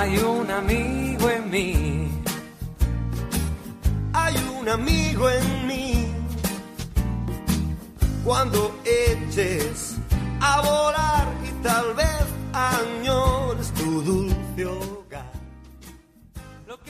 Hay 0.00 0.16
un 0.16 0.50
amigo 0.50 1.28
en 1.28 1.50
mí. 1.50 2.08
Hay 4.14 4.34
un 4.58 4.66
amigo 4.66 5.28
en 5.28 5.66
mí. 5.66 6.06
Cuando 8.24 8.74
eches 8.82 9.98
a 10.40 10.62
volar 10.62 11.28
y 11.44 11.62
tal 11.62 11.92
vez 11.92 12.24
añores 12.54 13.70
tu 13.74 14.00
dulce 14.00 14.64
hogar. 14.64 15.32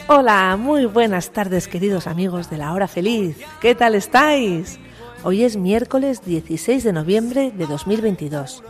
Hola, 0.06 0.56
muy 0.56 0.86
buenas 0.86 1.32
tardes 1.32 1.66
queridos 1.66 2.06
amigos 2.06 2.48
de 2.48 2.58
la 2.58 2.72
hora 2.72 2.86
feliz. 2.86 3.38
¿Qué 3.60 3.74
tal 3.74 3.96
estáis? 3.96 4.78
Hoy 5.24 5.42
es 5.42 5.56
miércoles 5.56 6.24
16 6.24 6.84
de 6.84 6.92
noviembre 6.92 7.50
de 7.50 7.66
2022. 7.66 8.62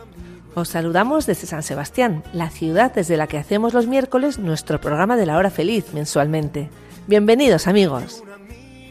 Os 0.53 0.67
saludamos 0.67 1.25
desde 1.25 1.47
San 1.47 1.63
Sebastián, 1.63 2.23
la 2.33 2.49
ciudad 2.49 2.91
desde 2.93 3.15
la 3.15 3.27
que 3.27 3.37
hacemos 3.37 3.73
los 3.73 3.87
miércoles 3.87 4.37
nuestro 4.37 4.81
programa 4.81 5.15
de 5.15 5.25
la 5.25 5.37
hora 5.37 5.49
feliz 5.49 5.93
mensualmente. 5.93 6.69
Bienvenidos 7.07 7.67
amigos. 7.67 8.21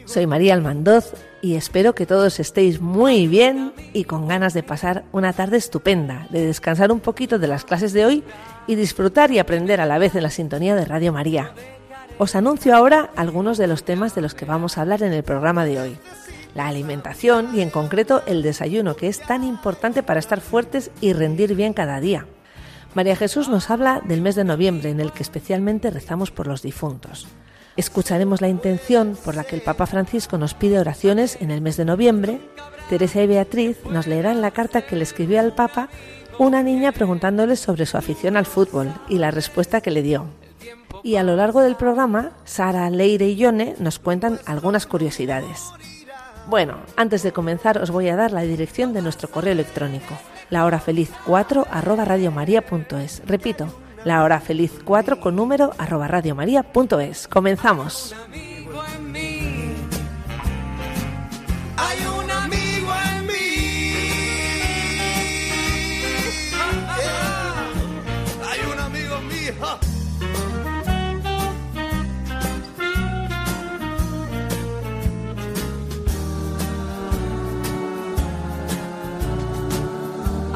Soy 0.07 0.27
María 0.27 0.55
Almandoz 0.55 1.13
y 1.43 1.57
espero 1.57 1.95
que 1.95 2.07
todos 2.07 2.41
estéis 2.41 2.81
muy 2.81 3.27
bien 3.27 3.75
y 3.93 4.05
con 4.05 4.27
ganas 4.27 4.55
de 4.55 4.63
pasar 4.63 5.05
una 5.13 5.35
tarde 5.35 5.59
estupenda, 5.59 6.27
de 6.31 6.47
descansar 6.47 6.91
un 6.91 7.01
poquito 7.01 7.39
de 7.39 7.49
las 7.49 7.67
clases 7.67 7.93
de 7.93 8.07
hoy 8.07 8.25
y 8.67 8.75
disfrutar 8.75 9.31
y 9.31 9.39
aprender 9.39 9.83
a 9.83 9.87
la 9.87 9.99
vez 9.99 10.15
en 10.15 10.23
la 10.23 10.31
sintonía 10.31 10.75
de 10.75 10.87
Radio 10.87 11.13
María. 11.13 11.53
Os 12.17 12.37
anuncio 12.37 12.75
ahora 12.75 13.11
algunos 13.17 13.59
de 13.59 13.67
los 13.67 13.85
temas 13.85 14.15
de 14.15 14.23
los 14.23 14.35
que 14.35 14.47
vamos 14.47 14.79
a 14.79 14.81
hablar 14.81 15.03
en 15.03 15.13
el 15.13 15.25
programa 15.25 15.67
de 15.67 15.79
hoy. 15.79 15.99
La 16.55 16.67
alimentación 16.67 17.55
y 17.55 17.61
en 17.61 17.71
concreto 17.71 18.23
el 18.27 18.43
desayuno, 18.43 18.97
que 18.97 19.09
es 19.09 19.21
tan 19.21 19.45
importante 19.45 20.03
para 20.03 20.21
estar 20.21 20.41
fuertes 20.41 20.91
y 21.01 21.13
rendir 21.13 21.55
bien 21.55 21.73
cada 21.73 22.01
día. 22.01 22.27
María 22.95 23.15
Jesús 23.15 23.49
nos 23.49 23.71
habla 23.71 24.01
del 24.05 24.21
mes 24.21 24.35
de 24.35 24.45
noviembre, 24.45 24.91
en 24.91 25.01
el 25.01 25.13
que 25.13 25.23
especialmente 25.23 25.91
rezamos 25.91 26.31
por 26.31 26.49
los 26.49 26.63
difuntos. 26.63 27.29
Escucharemos 27.77 28.41
la 28.41 28.49
intención 28.49 29.17
por 29.25 29.37
la 29.37 29.45
que 29.45 29.55
el 29.55 29.63
Papa 29.63 29.87
Francisco 29.87 30.39
nos 30.39 30.55
pide 30.55 30.81
oraciones 30.81 31.39
en 31.41 31.51
el 31.53 31.61
mes 31.61 31.77
de 31.77 31.85
noviembre. 31.85 32.41
Teresa 32.89 33.23
y 33.23 33.29
Beatriz 33.29 33.79
nos 33.89 34.09
leerán 34.09 34.41
la 34.41 34.51
carta 34.51 34.83
que 34.83 34.97
le 34.97 35.05
escribió 35.05 35.39
al 35.39 35.55
Papa 35.55 35.89
una 36.39 36.63
niña 36.63 36.91
preguntándole 36.91 37.55
sobre 37.55 37.87
su 37.87 37.97
afición 37.97 38.37
al 38.37 38.47
fútbol 38.47 38.93
y 39.09 39.19
la 39.19 39.31
respuesta 39.31 39.81
que 39.81 39.91
le 39.91 40.03
dio. 40.03 40.27
Y 41.03 41.17
a 41.17 41.23
lo 41.23 41.37
largo 41.37 41.61
del 41.61 41.77
programa, 41.77 42.33
Sara, 42.45 42.91
Leire 42.91 43.29
y 43.29 43.37
Yone 43.37 43.77
nos 43.79 43.99
cuentan 43.99 44.41
algunas 44.47 44.87
curiosidades. 44.87 45.71
Bueno, 46.51 46.79
antes 46.97 47.23
de 47.23 47.31
comenzar 47.31 47.79
os 47.79 47.93
voy 47.93 48.09
a 48.09 48.17
dar 48.17 48.33
la 48.33 48.43
dirección 48.43 48.93
de 48.93 49.03
nuestro 49.03 49.29
correo 49.31 49.53
electrónico, 49.53 50.19
lahorafeliz4 50.51 51.65
arroba 51.71 52.05
radiomaria.es. 52.05 53.23
Repito, 53.25 53.73
lahorafeliz4 54.05 55.21
con 55.21 55.37
número 55.37 55.71
arroba 55.79 56.09
radiomaria.es. 56.09 57.29
Comenzamos. 57.29 58.17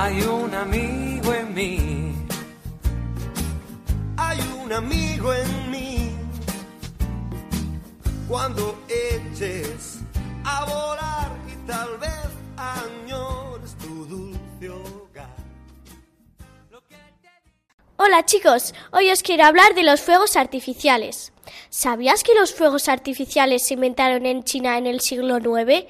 Hay 0.04 0.20
un 0.20 0.54
amigo 0.54 1.32
en 1.32 1.54
mí. 1.54 2.14
Hay 4.18 4.38
un 4.62 4.70
amigo 4.70 5.32
en 5.32 5.70
mí. 5.70 6.10
Cuando 8.28 8.78
eches 8.86 10.00
a 10.44 10.66
volar 10.66 11.30
y 11.48 11.56
tal 11.66 11.96
vez 11.96 12.28
añores 12.58 13.74
tu 13.78 14.04
dulce 14.04 14.68
hogar. 14.68 15.36
Hola 17.96 18.26
chicos, 18.26 18.74
hoy 18.90 19.10
os 19.10 19.22
quiero 19.22 19.46
hablar 19.46 19.74
de 19.74 19.84
los 19.84 20.02
fuegos 20.02 20.36
artificiales. 20.36 21.32
¿Sabías 21.70 22.22
que 22.22 22.34
los 22.34 22.52
fuegos 22.52 22.90
artificiales 22.90 23.66
se 23.66 23.72
inventaron 23.72 24.26
en 24.26 24.44
China 24.44 24.76
en 24.76 24.86
el 24.86 25.00
siglo 25.00 25.38
IX? 25.38 25.86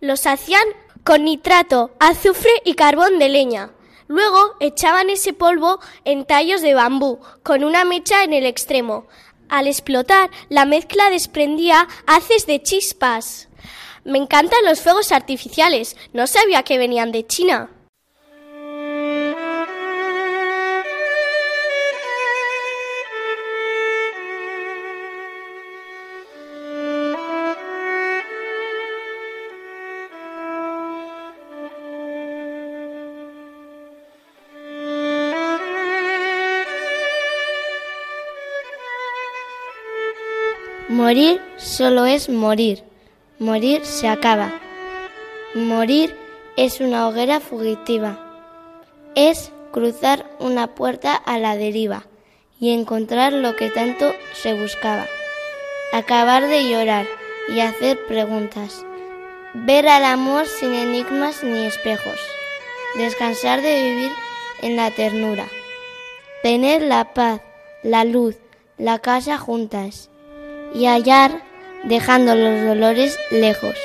Los 0.00 0.26
hacían 0.26 0.64
con 1.04 1.24
nitrato, 1.24 1.90
azufre 1.98 2.50
y 2.64 2.74
carbón 2.74 3.18
de 3.18 3.28
leña. 3.28 3.70
Luego 4.08 4.54
echaban 4.60 5.10
ese 5.10 5.32
polvo 5.32 5.80
en 6.04 6.24
tallos 6.24 6.60
de 6.60 6.74
bambú, 6.74 7.20
con 7.42 7.64
una 7.64 7.84
mecha 7.84 8.24
en 8.24 8.32
el 8.32 8.46
extremo. 8.46 9.06
Al 9.48 9.66
explotar, 9.66 10.30
la 10.48 10.64
mezcla 10.64 11.10
desprendía 11.10 11.88
haces 12.06 12.46
de 12.46 12.62
chispas. 12.62 13.48
Me 14.04 14.18
encantan 14.18 14.64
los 14.64 14.80
fuegos 14.80 15.12
artificiales. 15.12 15.96
No 16.12 16.26
sabía 16.26 16.62
que 16.62 16.78
venían 16.78 17.12
de 17.12 17.26
China. 17.26 17.70
Morir 41.12 41.42
solo 41.58 42.06
es 42.06 42.30
morir. 42.30 42.84
Morir 43.38 43.84
se 43.84 44.08
acaba. 44.08 44.50
Morir 45.54 46.16
es 46.56 46.80
una 46.80 47.06
hoguera 47.06 47.38
fugitiva. 47.38 48.18
Es 49.14 49.52
cruzar 49.72 50.24
una 50.38 50.68
puerta 50.68 51.14
a 51.14 51.38
la 51.38 51.54
deriva 51.54 52.06
y 52.58 52.70
encontrar 52.72 53.34
lo 53.34 53.56
que 53.56 53.68
tanto 53.68 54.14
se 54.32 54.58
buscaba. 54.58 55.04
Acabar 55.92 56.48
de 56.48 56.70
llorar 56.70 57.06
y 57.46 57.60
hacer 57.60 58.06
preguntas. 58.06 58.82
Ver 59.52 59.88
al 59.88 60.06
amor 60.06 60.46
sin 60.46 60.72
enigmas 60.72 61.44
ni 61.44 61.66
espejos. 61.66 62.20
Descansar 62.96 63.60
de 63.60 63.82
vivir 63.82 64.10
en 64.62 64.76
la 64.76 64.90
ternura. 64.90 65.44
Tener 66.42 66.80
la 66.80 67.12
paz, 67.12 67.42
la 67.82 68.06
luz, 68.06 68.36
la 68.78 68.98
casa 68.98 69.36
juntas 69.36 70.08
y 70.74 70.86
hallar, 70.86 71.42
dejando 71.84 72.34
los 72.34 72.66
dolores 72.66 73.18
lejos, 73.30 73.76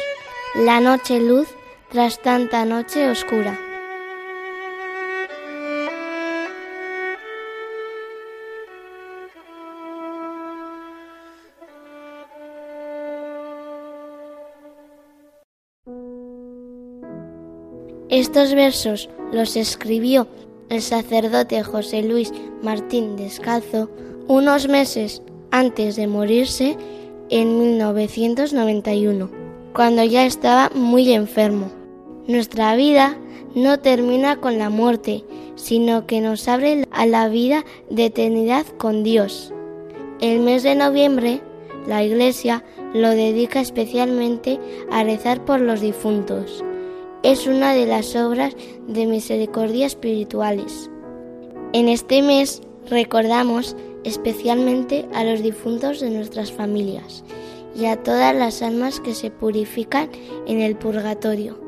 la 0.56 0.80
noche 0.80 1.19
luz 1.19 1.48
tras 1.89 2.22
tanta 2.22 2.66
noche 2.66 3.10
oscura. 3.10 3.60
Estos 18.10 18.54
versos 18.56 19.10
los 19.31 19.56
escribió 19.56 20.28
el 20.69 20.81
sacerdote 20.81 21.62
José 21.62 22.01
Luis 22.01 22.31
Martín 22.62 23.16
Descalzo 23.16 23.90
unos 24.28 24.68
meses 24.68 25.22
antes 25.51 25.95
de 25.95 26.07
morirse 26.07 26.77
en 27.29 27.59
1991, 27.59 29.29
cuando 29.73 30.03
ya 30.03 30.25
estaba 30.25 30.71
muy 30.73 31.11
enfermo. 31.13 31.69
Nuestra 32.27 32.75
vida 32.75 33.17
no 33.55 33.79
termina 33.79 34.38
con 34.38 34.57
la 34.57 34.69
muerte, 34.69 35.23
sino 35.55 36.05
que 36.05 36.21
nos 36.21 36.47
abre 36.47 36.88
a 36.91 37.05
la 37.05 37.27
vida 37.29 37.65
de 37.89 38.05
eternidad 38.05 38.65
con 38.77 39.03
Dios. 39.03 39.53
El 40.21 40.39
mes 40.41 40.63
de 40.63 40.75
noviembre, 40.75 41.41
la 41.88 42.03
Iglesia 42.03 42.63
lo 42.94 43.09
dedica 43.09 43.59
especialmente 43.59 44.59
a 44.91 45.03
rezar 45.03 45.45
por 45.45 45.61
los 45.61 45.81
difuntos. 45.81 46.63
Es 47.23 47.47
una 47.47 47.73
de 47.73 47.85
las 47.85 48.15
obras 48.15 48.55
de 48.88 49.05
misericordia 49.05 49.85
espirituales. 49.85 50.89
En 51.73 51.88
este 51.89 52.21
mes 52.21 52.61
recordamos 52.89 53.75
especialmente 54.07 55.06
a 55.13 55.25
los 55.25 55.44
difuntos 55.44 56.00
de 56.00 56.09
nuestras 56.09 56.51
familias 56.54 57.25
y 57.75 57.86
a 57.88 58.01
todas 58.01 58.33
las 58.33 58.62
almas 58.62 59.01
que 59.01 59.13
se 59.13 59.30
purifican 59.30 60.09
en 60.48 60.62
el 60.62 60.77
purgatorio 60.77 61.59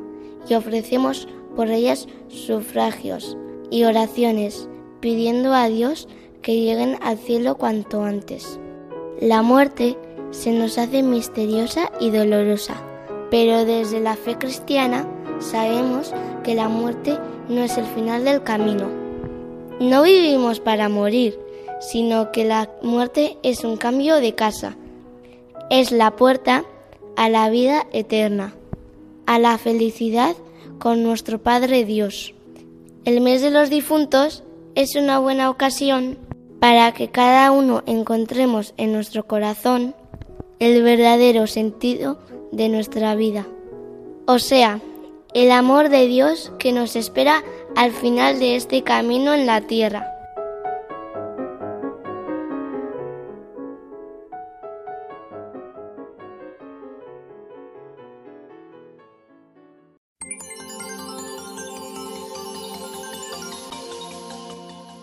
y 0.47 0.53
ofrecemos 0.53 1.27
por 1.57 1.67
ellas 1.67 2.07
sufragios 2.29 3.37
y 3.69 3.83
oraciones 3.83 4.69
pidiendo 5.01 5.53
a 5.53 5.67
Dios 5.67 6.07
que 6.41 6.61
lleguen 6.61 6.97
al 7.01 7.17
cielo 7.17 7.55
cuanto 7.55 8.03
antes. 8.03 8.57
La 9.19 9.41
muerte 9.41 9.97
se 10.31 10.53
nos 10.53 10.77
hace 10.77 11.03
misteriosa 11.03 11.91
y 11.99 12.09
dolorosa, 12.09 12.75
pero 13.29 13.65
desde 13.65 13.99
la 13.99 14.15
fe 14.15 14.37
cristiana 14.37 15.05
sabemos 15.39 16.13
que 16.45 16.55
la 16.55 16.69
muerte 16.69 17.17
no 17.49 17.61
es 17.63 17.77
el 17.77 17.85
final 17.85 18.23
del 18.23 18.43
camino. 18.43 18.87
No 19.81 20.03
vivimos 20.03 20.61
para 20.61 20.87
morir, 20.87 21.37
sino 21.79 22.31
que 22.31 22.45
la 22.45 22.69
muerte 22.81 23.37
es 23.43 23.63
un 23.63 23.77
cambio 23.77 24.17
de 24.17 24.35
casa. 24.35 24.75
Es 25.69 25.91
la 25.91 26.15
puerta 26.15 26.65
a 27.15 27.29
la 27.29 27.49
vida 27.49 27.85
eterna, 27.91 28.53
a 29.25 29.39
la 29.39 29.57
felicidad 29.57 30.35
con 30.79 31.03
nuestro 31.03 31.39
Padre 31.39 31.85
Dios. 31.85 32.33
El 33.05 33.21
mes 33.21 33.41
de 33.41 33.51
los 33.51 33.69
difuntos 33.69 34.43
es 34.75 34.95
una 34.95 35.19
buena 35.19 35.49
ocasión 35.49 36.17
para 36.59 36.91
que 36.93 37.09
cada 37.09 37.51
uno 37.51 37.83
encontremos 37.85 38.73
en 38.77 38.93
nuestro 38.93 39.25
corazón 39.25 39.95
el 40.59 40.83
verdadero 40.83 41.47
sentido 41.47 42.19
de 42.51 42.69
nuestra 42.69 43.15
vida. 43.15 43.47
O 44.25 44.39
sea, 44.39 44.81
el 45.33 45.51
amor 45.51 45.89
de 45.89 46.07
Dios 46.07 46.51
que 46.59 46.71
nos 46.71 46.95
espera 46.95 47.43
al 47.75 47.91
final 47.91 48.39
de 48.39 48.55
este 48.55 48.83
camino 48.83 49.33
en 49.33 49.45
la 49.45 49.61
tierra. 49.61 50.18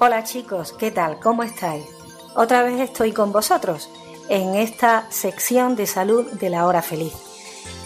Hola 0.06 0.22
chicos, 0.22 0.72
¿qué 0.72 0.92
tal? 0.92 1.18
¿Cómo 1.18 1.42
estáis? 1.42 1.84
Otra 2.36 2.62
vez 2.62 2.78
estoy 2.78 3.10
con 3.10 3.32
vosotros 3.32 3.90
en 4.28 4.54
esta 4.54 5.10
sección 5.10 5.74
de 5.74 5.88
salud 5.88 6.30
de 6.30 6.48
la 6.48 6.64
hora 6.64 6.80
feliz. 6.80 7.12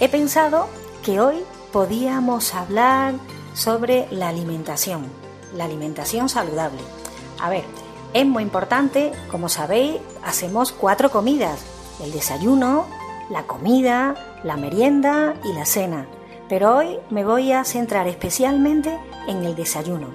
He 0.00 0.08
pensado 0.10 0.68
que 1.02 1.18
hoy 1.18 1.36
podíamos 1.72 2.54
hablar 2.54 3.14
sobre 3.54 4.06
la 4.10 4.28
alimentación, 4.28 5.06
la 5.54 5.64
alimentación 5.64 6.28
saludable. 6.28 6.82
A 7.40 7.48
ver, 7.48 7.64
es 8.12 8.26
muy 8.26 8.42
importante, 8.42 9.12
como 9.30 9.48
sabéis, 9.48 9.96
hacemos 10.22 10.72
cuatro 10.72 11.10
comidas, 11.10 11.64
el 12.04 12.12
desayuno, 12.12 12.84
la 13.30 13.44
comida, 13.44 14.40
la 14.44 14.58
merienda 14.58 15.36
y 15.42 15.54
la 15.54 15.64
cena. 15.64 16.06
Pero 16.50 16.76
hoy 16.76 16.98
me 17.08 17.24
voy 17.24 17.52
a 17.52 17.64
centrar 17.64 18.08
especialmente 18.08 19.00
en 19.26 19.42
el 19.42 19.56
desayuno. 19.56 20.08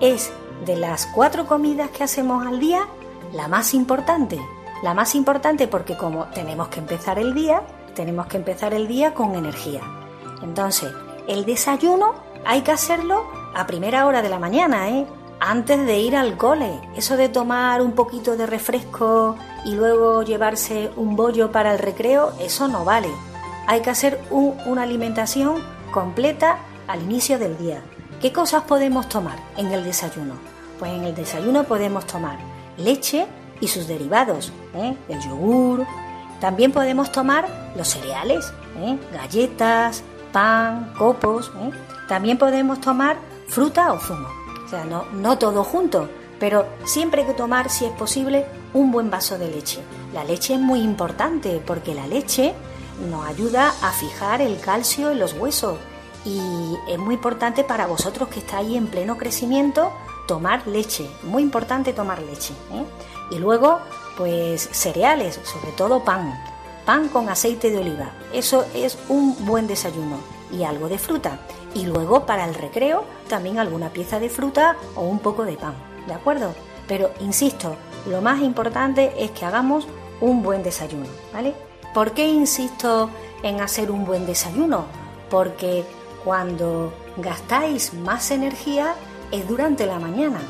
Es 0.00 0.30
de 0.64 0.76
las 0.76 1.06
cuatro 1.06 1.46
comidas 1.46 1.90
que 1.90 2.04
hacemos 2.04 2.46
al 2.46 2.60
día 2.60 2.86
la 3.32 3.48
más 3.48 3.74
importante. 3.74 4.40
La 4.82 4.94
más 4.94 5.14
importante 5.14 5.68
porque 5.68 5.96
como 5.96 6.26
tenemos 6.26 6.68
que 6.68 6.80
empezar 6.80 7.18
el 7.18 7.34
día, 7.34 7.62
tenemos 7.94 8.26
que 8.26 8.38
empezar 8.38 8.74
el 8.74 8.88
día 8.88 9.14
con 9.14 9.34
energía. 9.34 9.82
Entonces, 10.42 10.90
el 11.28 11.44
desayuno 11.44 12.14
hay 12.44 12.62
que 12.62 12.72
hacerlo 12.72 13.24
a 13.54 13.66
primera 13.66 14.06
hora 14.06 14.22
de 14.22 14.28
la 14.28 14.38
mañana, 14.38 14.88
¿eh? 14.90 15.06
Antes 15.38 15.86
de 15.86 15.98
ir 16.00 16.16
al 16.16 16.36
cole. 16.36 16.80
Eso 16.96 17.16
de 17.16 17.28
tomar 17.28 17.82
un 17.82 17.92
poquito 17.92 18.36
de 18.36 18.46
refresco 18.46 19.36
y 19.64 19.72
luego 19.72 20.22
llevarse 20.22 20.90
un 20.96 21.16
bollo 21.16 21.50
para 21.52 21.72
el 21.72 21.78
recreo, 21.78 22.32
eso 22.40 22.68
no 22.68 22.84
vale. 22.84 23.10
Hay 23.66 23.80
que 23.80 23.90
hacer 23.90 24.20
una 24.30 24.82
alimentación 24.82 25.62
completa 25.92 26.58
al 26.88 27.02
inicio 27.02 27.38
del 27.38 27.56
día. 27.56 27.82
¿Qué 28.20 28.34
cosas 28.34 28.64
podemos 28.64 29.08
tomar 29.08 29.38
en 29.56 29.72
el 29.72 29.82
desayuno? 29.82 30.34
Pues 30.78 30.92
en 30.92 31.04
el 31.04 31.14
desayuno 31.14 31.64
podemos 31.64 32.06
tomar 32.06 32.36
leche 32.76 33.26
y 33.62 33.68
sus 33.68 33.88
derivados, 33.88 34.52
¿eh? 34.74 34.94
el 35.08 35.22
yogur. 35.22 35.86
También 36.38 36.70
podemos 36.70 37.10
tomar 37.12 37.72
los 37.74 37.88
cereales, 37.88 38.52
¿eh? 38.76 38.98
galletas, 39.10 40.02
pan, 40.32 40.92
copos. 40.98 41.50
¿eh? 41.62 41.70
También 42.08 42.36
podemos 42.36 42.82
tomar 42.82 43.16
fruta 43.48 43.90
o 43.94 43.98
zumo. 43.98 44.28
O 44.66 44.68
sea, 44.68 44.84
no, 44.84 45.06
no 45.12 45.38
todo 45.38 45.64
junto, 45.64 46.10
pero 46.38 46.66
siempre 46.84 47.22
hay 47.22 47.28
que 47.28 47.32
tomar, 47.32 47.70
si 47.70 47.86
es 47.86 47.92
posible, 47.92 48.44
un 48.74 48.92
buen 48.92 49.08
vaso 49.10 49.38
de 49.38 49.50
leche. 49.50 49.80
La 50.12 50.24
leche 50.24 50.54
es 50.54 50.60
muy 50.60 50.80
importante 50.82 51.62
porque 51.66 51.94
la 51.94 52.06
leche 52.06 52.52
nos 53.10 53.26
ayuda 53.26 53.72
a 53.80 53.92
fijar 53.92 54.42
el 54.42 54.60
calcio 54.60 55.10
en 55.10 55.18
los 55.18 55.32
huesos 55.32 55.78
y 56.24 56.40
es 56.88 56.98
muy 56.98 57.14
importante 57.14 57.64
para 57.64 57.86
vosotros 57.86 58.28
que 58.28 58.40
estáis 58.40 58.76
en 58.76 58.86
pleno 58.86 59.16
crecimiento 59.16 59.92
tomar 60.26 60.66
leche, 60.66 61.10
muy 61.24 61.42
importante 61.42 61.92
tomar 61.92 62.22
leche. 62.22 62.54
¿eh? 62.72 62.84
Y 63.30 63.38
luego, 63.38 63.78
pues 64.16 64.68
cereales, 64.72 65.40
sobre 65.44 65.72
todo 65.72 66.04
pan, 66.04 66.38
pan 66.84 67.08
con 67.08 67.28
aceite 67.28 67.70
de 67.70 67.78
oliva, 67.78 68.12
eso 68.32 68.64
es 68.74 68.98
un 69.08 69.44
buen 69.44 69.66
desayuno 69.66 70.18
y 70.52 70.64
algo 70.64 70.88
de 70.88 70.98
fruta. 70.98 71.40
Y 71.74 71.86
luego 71.86 72.26
para 72.26 72.44
el 72.44 72.54
recreo 72.54 73.04
también 73.28 73.58
alguna 73.58 73.90
pieza 73.90 74.18
de 74.18 74.28
fruta 74.28 74.76
o 74.96 75.02
un 75.02 75.20
poco 75.20 75.44
de 75.44 75.56
pan, 75.56 75.74
¿de 76.06 76.14
acuerdo? 76.14 76.54
Pero 76.88 77.10
insisto, 77.20 77.76
lo 78.06 78.20
más 78.20 78.40
importante 78.40 79.12
es 79.18 79.30
que 79.30 79.44
hagamos 79.44 79.86
un 80.20 80.42
buen 80.42 80.62
desayuno, 80.62 81.06
¿vale? 81.32 81.54
¿Por 81.94 82.12
qué 82.12 82.28
insisto 82.28 83.10
en 83.42 83.60
hacer 83.60 83.90
un 83.90 84.04
buen 84.04 84.26
desayuno? 84.26 84.84
Porque 85.28 85.84
cuando 86.24 86.92
gastáis 87.16 87.94
más 87.94 88.30
energía 88.30 88.94
es 89.30 89.46
durante 89.48 89.86
la 89.86 89.98
mañana. 89.98 90.40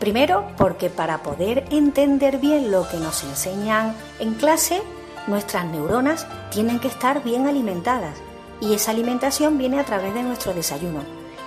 Primero, 0.00 0.46
porque 0.56 0.90
para 0.90 1.22
poder 1.22 1.64
entender 1.70 2.38
bien 2.38 2.70
lo 2.70 2.88
que 2.88 2.98
nos 2.98 3.22
enseñan 3.24 3.94
en 4.18 4.34
clase, 4.34 4.82
nuestras 5.26 5.64
neuronas 5.66 6.26
tienen 6.50 6.80
que 6.80 6.88
estar 6.88 7.22
bien 7.22 7.46
alimentadas 7.46 8.14
y 8.60 8.74
esa 8.74 8.90
alimentación 8.90 9.58
viene 9.58 9.80
a 9.80 9.84
través 9.84 10.14
de 10.14 10.22
nuestro 10.22 10.52
desayuno. 10.52 11.02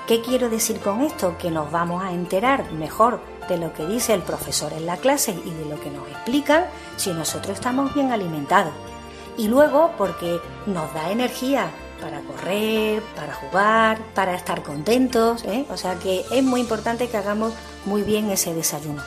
¿Qué 0.07 0.21
quiero 0.21 0.49
decir 0.49 0.79
con 0.79 1.01
esto? 1.01 1.37
Que 1.37 1.51
nos 1.51 1.69
vamos 1.71 2.03
a 2.03 2.13
enterar 2.13 2.71
mejor 2.71 3.19
de 3.49 3.57
lo 3.57 3.73
que 3.73 3.85
dice 3.85 4.13
el 4.13 4.21
profesor 4.21 4.71
en 4.73 4.85
la 4.85 4.97
clase 4.97 5.31
y 5.31 5.49
de 5.51 5.65
lo 5.65 5.79
que 5.79 5.89
nos 5.89 6.07
explican 6.07 6.65
si 6.95 7.11
nosotros 7.11 7.57
estamos 7.57 7.93
bien 7.93 8.11
alimentados. 8.11 8.73
Y 9.37 9.49
luego 9.49 9.91
porque 9.97 10.39
nos 10.65 10.93
da 10.93 11.11
energía 11.11 11.69
para 11.99 12.21
correr, 12.21 13.01
para 13.15 13.33
jugar, 13.33 13.99
para 14.13 14.35
estar 14.35 14.63
contentos. 14.63 15.43
¿eh? 15.45 15.65
O 15.69 15.77
sea 15.77 15.95
que 15.99 16.25
es 16.31 16.43
muy 16.43 16.61
importante 16.61 17.07
que 17.09 17.17
hagamos 17.17 17.53
muy 17.85 18.03
bien 18.03 18.29
ese 18.29 18.53
desayuno. 18.53 19.03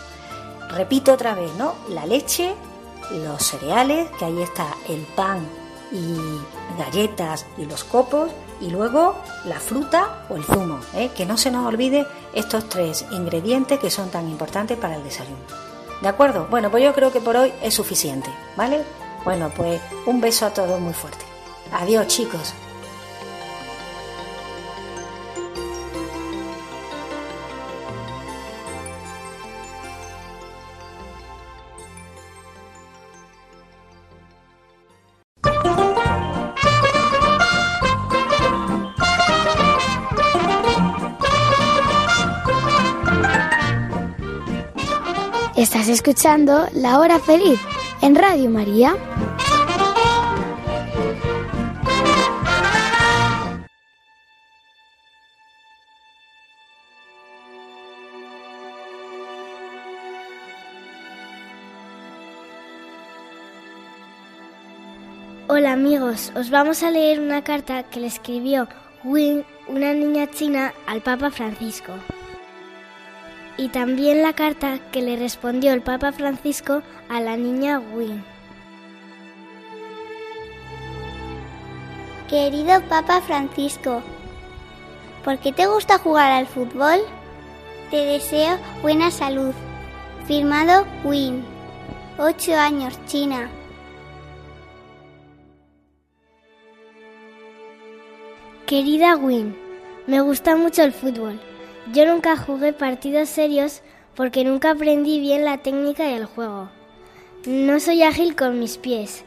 Repito 0.71 1.13
otra 1.13 1.35
vez, 1.35 1.53
¿no? 1.57 1.75
La 1.89 2.07
leche, 2.07 2.55
los 3.11 3.43
cereales, 3.43 4.09
que 4.19 4.25
ahí 4.25 4.41
está 4.43 4.67
el 4.89 5.01
pan 5.17 5.47
y 5.93 6.17
galletas 6.79 7.47
y 7.59 7.65
los 7.65 7.83
copos, 7.83 8.31
y 8.61 8.71
luego 8.71 9.17
la 9.47 9.59
fruta 9.59 10.27
o 10.29 10.37
el 10.37 10.45
zumo. 10.45 10.79
¿eh? 10.95 11.11
Que 11.17 11.27
no 11.27 11.37
se 11.37 11.51
nos 11.51 11.67
olvide 11.67 12.07
estos 12.35 12.69
tres 12.69 13.05
ingredientes 13.11 13.79
que 13.79 13.91
son 13.91 14.11
tan 14.11 14.29
importantes 14.29 14.79
para 14.79 14.97
el 14.97 15.03
desayuno. 15.03 15.39
¿De 16.01 16.09
acuerdo? 16.09 16.47
Bueno, 16.51 16.71
pues 16.71 16.85
yo 16.85 16.95
creo 16.95 17.13
que 17.13 17.21
por 17.21 17.37
hoy 17.37 17.53
es 17.63 17.75
suficiente, 17.75 18.31
¿vale? 18.57 18.83
Bueno, 19.25 19.51
pues 19.55 19.81
un 20.07 20.21
beso 20.21 20.47
a 20.47 20.51
todos 20.51 20.81
muy 20.81 20.95
fuerte. 20.95 21.25
Adiós 21.73 22.07
chicos. 22.07 22.55
Escuchando 45.91 46.69
La 46.73 47.01
Hora 47.01 47.19
Feliz 47.19 47.61
en 48.01 48.15
Radio 48.15 48.49
María. 48.49 48.97
Hola 65.49 65.73
amigos, 65.73 66.33
os 66.37 66.51
vamos 66.51 66.83
a 66.85 66.91
leer 66.91 67.19
una 67.19 67.43
carta 67.43 67.83
que 67.83 68.01
le 68.01 68.07
escribió 68.07 68.69
Win, 69.03 69.45
una 69.67 69.93
niña 69.93 70.31
china, 70.31 70.73
al 70.87 71.01
Papa 71.01 71.31
Francisco. 71.31 71.93
Y 73.61 73.69
también 73.69 74.23
la 74.23 74.33
carta 74.33 74.79
que 74.91 75.03
le 75.03 75.17
respondió 75.17 75.75
el 75.75 75.83
Papa 75.83 76.13
Francisco 76.13 76.81
a 77.11 77.21
la 77.21 77.37
niña 77.37 77.79
Win. 77.79 78.25
Querido 82.31 82.81
Papa 82.89 83.21
Francisco, 83.21 84.01
¿por 85.23 85.37
qué 85.41 85.53
te 85.53 85.67
gusta 85.67 85.99
jugar 85.99 86.33
al 86.33 86.47
fútbol? 86.47 87.01
Te 87.91 87.99
deseo 87.99 88.57
buena 88.81 89.11
salud. 89.11 89.53
Firmado 90.27 90.87
Win. 91.05 91.45
8 92.17 92.55
años, 92.57 92.99
China. 93.05 93.51
Querida 98.65 99.17
Win, 99.17 99.55
me 100.07 100.23
gusta 100.23 100.57
mucho 100.57 100.83
el 100.83 100.93
fútbol. 100.93 101.50
Yo 101.93 102.07
nunca 102.07 102.37
jugué 102.37 102.73
partidos 102.73 103.29
serios 103.29 103.83
porque 104.15 104.45
nunca 104.45 104.71
aprendí 104.71 105.19
bien 105.19 105.45
la 105.45 105.59
técnica 105.59 106.05
del 106.05 106.25
juego. 106.25 106.69
No 107.47 107.81
soy 107.81 108.05
ágil 108.05 108.37
con 108.37 108.61
mis 108.61 108.77
pies. 108.77 109.25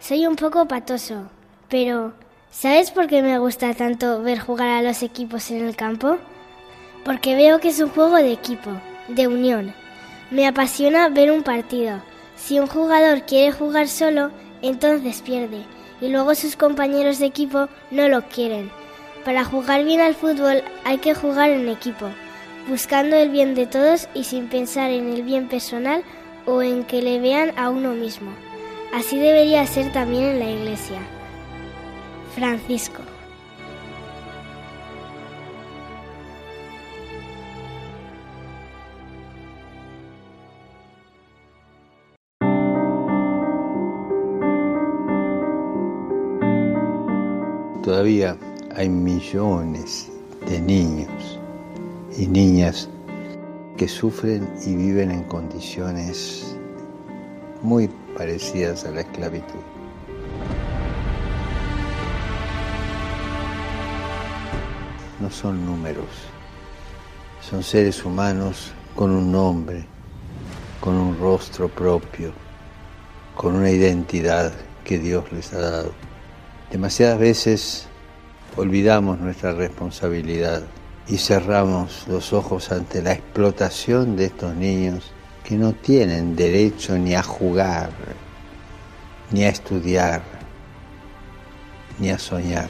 Soy 0.00 0.26
un 0.26 0.34
poco 0.34 0.66
patoso. 0.66 1.24
Pero, 1.68 2.14
¿sabes 2.50 2.92
por 2.92 3.08
qué 3.08 3.20
me 3.20 3.38
gusta 3.38 3.74
tanto 3.74 4.22
ver 4.22 4.38
jugar 4.38 4.68
a 4.68 4.82
los 4.82 5.02
equipos 5.02 5.50
en 5.50 5.66
el 5.66 5.76
campo? 5.76 6.16
Porque 7.04 7.34
veo 7.34 7.60
que 7.60 7.68
es 7.68 7.80
un 7.80 7.90
juego 7.90 8.16
de 8.16 8.32
equipo, 8.32 8.70
de 9.08 9.26
unión. 9.26 9.74
Me 10.30 10.46
apasiona 10.46 11.10
ver 11.10 11.30
un 11.30 11.42
partido. 11.42 12.00
Si 12.36 12.58
un 12.58 12.68
jugador 12.68 13.26
quiere 13.26 13.52
jugar 13.52 13.86
solo, 13.86 14.30
entonces 14.62 15.20
pierde. 15.20 15.62
Y 16.00 16.08
luego 16.08 16.34
sus 16.34 16.56
compañeros 16.56 17.18
de 17.18 17.26
equipo 17.26 17.68
no 17.90 18.08
lo 18.08 18.22
quieren. 18.28 18.70
Para 19.28 19.44
jugar 19.44 19.84
bien 19.84 20.00
al 20.00 20.14
fútbol 20.14 20.62
hay 20.86 20.96
que 20.96 21.12
jugar 21.12 21.50
en 21.50 21.68
equipo, 21.68 22.06
buscando 22.66 23.14
el 23.14 23.28
bien 23.28 23.54
de 23.54 23.66
todos 23.66 24.08
y 24.14 24.24
sin 24.24 24.48
pensar 24.48 24.90
en 24.90 25.12
el 25.12 25.22
bien 25.22 25.48
personal 25.48 26.02
o 26.46 26.62
en 26.62 26.82
que 26.82 27.02
le 27.02 27.20
vean 27.20 27.52
a 27.58 27.68
uno 27.68 27.92
mismo. 27.92 28.30
Así 28.94 29.18
debería 29.18 29.66
ser 29.66 29.92
también 29.92 30.24
en 30.24 30.38
la 30.38 30.50
iglesia. 30.50 30.98
Francisco. 32.34 33.02
Todavía 47.84 48.38
hay 48.78 48.88
millones 48.88 50.08
de 50.46 50.60
niños 50.60 51.40
y 52.16 52.28
niñas 52.28 52.88
que 53.76 53.88
sufren 53.88 54.48
y 54.64 54.76
viven 54.76 55.10
en 55.10 55.24
condiciones 55.24 56.56
muy 57.60 57.88
parecidas 58.16 58.84
a 58.84 58.92
la 58.92 59.00
esclavitud. 59.00 59.58
No 65.20 65.28
son 65.28 65.66
números, 65.66 66.06
son 67.40 67.64
seres 67.64 68.04
humanos 68.04 68.70
con 68.94 69.10
un 69.10 69.32
nombre, 69.32 69.86
con 70.80 70.94
un 70.94 71.18
rostro 71.18 71.68
propio, 71.68 72.30
con 73.34 73.56
una 73.56 73.72
identidad 73.72 74.52
que 74.84 75.00
Dios 75.00 75.24
les 75.32 75.52
ha 75.52 75.58
dado. 75.58 75.90
Demasiadas 76.70 77.18
veces 77.18 77.87
olvidamos 78.58 79.20
nuestra 79.20 79.52
responsabilidad 79.52 80.62
y 81.06 81.16
cerramos 81.16 82.06
los 82.08 82.32
ojos 82.32 82.72
ante 82.72 83.00
la 83.02 83.12
explotación 83.12 84.16
de 84.16 84.26
estos 84.26 84.54
niños 84.56 85.12
que 85.44 85.56
no 85.56 85.72
tienen 85.72 86.34
derecho 86.34 86.98
ni 86.98 87.14
a 87.14 87.22
jugar, 87.22 87.90
ni 89.30 89.44
a 89.44 89.48
estudiar, 89.48 90.22
ni 92.00 92.10
a 92.10 92.18
soñar. 92.18 92.68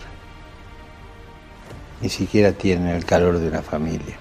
Ni 2.02 2.10
siquiera 2.10 2.52
tienen 2.52 2.88
el 2.88 3.04
calor 3.04 3.38
de 3.38 3.48
una 3.48 3.62
familia. 3.62 4.16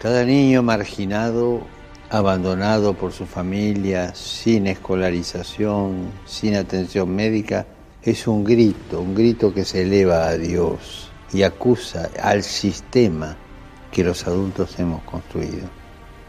Cada 0.00 0.24
niño 0.24 0.62
marginado, 0.62 1.60
abandonado 2.08 2.94
por 2.94 3.12
su 3.12 3.26
familia, 3.26 4.14
sin 4.14 4.66
escolarización, 4.66 6.10
sin 6.24 6.56
atención 6.56 7.14
médica, 7.14 7.66
es 8.10 8.26
un 8.26 8.44
grito, 8.44 9.00
un 9.00 9.14
grito 9.14 9.52
que 9.52 9.64
se 9.64 9.82
eleva 9.82 10.28
a 10.28 10.36
Dios 10.36 11.10
y 11.32 11.42
acusa 11.42 12.08
al 12.22 12.42
sistema 12.42 13.36
que 13.92 14.04
los 14.04 14.26
adultos 14.26 14.78
hemos 14.78 15.02
construido. 15.02 15.68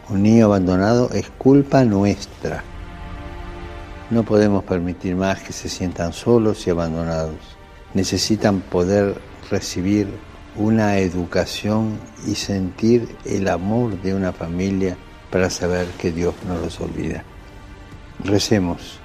Un 0.09 0.23
niño 0.23 0.45
abandonado 0.45 1.09
es 1.13 1.29
culpa 1.29 1.85
nuestra. 1.85 2.63
No 4.09 4.23
podemos 4.23 4.63
permitir 4.63 5.15
más 5.15 5.41
que 5.41 5.53
se 5.53 5.69
sientan 5.69 6.13
solos 6.13 6.65
y 6.67 6.71
abandonados. 6.71 7.37
Necesitan 7.93 8.59
poder 8.61 9.15
recibir 9.49 10.07
una 10.55 10.97
educación 10.97 11.97
y 12.27 12.35
sentir 12.35 13.15
el 13.23 13.47
amor 13.47 14.01
de 14.01 14.13
una 14.13 14.33
familia 14.33 14.97
para 15.29 15.49
saber 15.49 15.87
que 15.97 16.11
Dios 16.11 16.33
no 16.47 16.57
los 16.57 16.81
olvida. 16.81 17.23
Recemos 18.23 18.98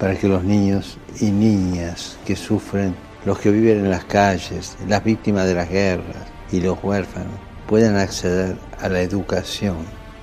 para 0.00 0.16
que 0.16 0.26
los 0.26 0.42
niños 0.42 0.96
y 1.20 1.30
niñas 1.30 2.16
que 2.24 2.34
sufren, 2.34 2.96
los 3.26 3.38
que 3.38 3.50
viven 3.50 3.80
en 3.80 3.90
las 3.90 4.04
calles, 4.04 4.78
las 4.88 5.04
víctimas 5.04 5.46
de 5.46 5.54
las 5.54 5.68
guerras 5.68 6.26
y 6.50 6.60
los 6.60 6.82
huérfanos, 6.82 7.38
puedan 7.68 7.96
acceder 7.96 8.56
a 8.80 8.88
la 8.88 9.02
educación 9.02 9.76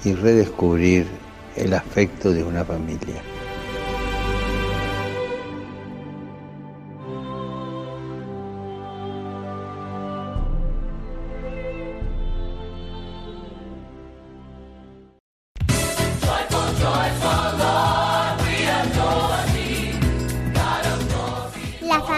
y 0.04 0.14
redescubrir 0.14 1.08
el 1.56 1.76
afecto 1.76 2.34
de 2.34 2.44
una 2.44 2.66
familia. 2.66 3.22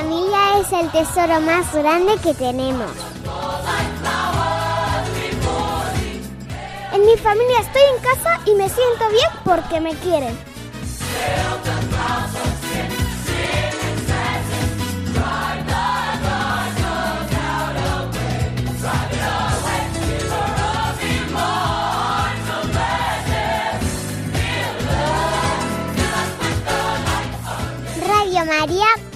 Familia 0.02 0.60
es 0.62 0.72
el 0.72 0.90
tesoro 0.92 1.42
más 1.42 1.74
grande 1.74 2.14
que 2.24 2.34
tenemos. 2.34 2.90
En 6.94 7.06
mi 7.06 7.18
familia 7.18 7.60
estoy 7.60 7.82
en 7.96 8.02
casa 8.02 8.40
y 8.46 8.54
me 8.54 8.70
siento 8.70 9.10
bien 9.10 9.30
porque 9.44 9.82
me 9.82 9.94
quieren. 9.96 10.38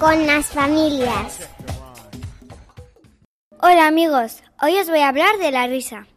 Con 0.03 0.27
las 0.27 0.47
familias. 0.47 1.47
Hola 3.61 3.87
amigos, 3.87 4.43
hoy 4.61 4.77
os 4.77 4.89
voy 4.89 4.99
a 4.99 5.07
hablar 5.07 5.37
de 5.37 5.49
la 5.49 5.65
risa. 5.65 6.07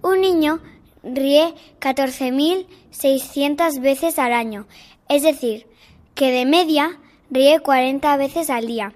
Un 0.00 0.20
niño 0.20 0.60
ríe 1.02 1.52
14.600 1.80 3.80
veces 3.80 4.20
al 4.20 4.32
año, 4.32 4.68
es 5.08 5.24
decir, 5.24 5.66
que 6.14 6.30
de 6.30 6.46
media 6.46 7.00
ríe 7.30 7.58
40 7.58 8.16
veces 8.16 8.48
al 8.48 8.68
día. 8.68 8.92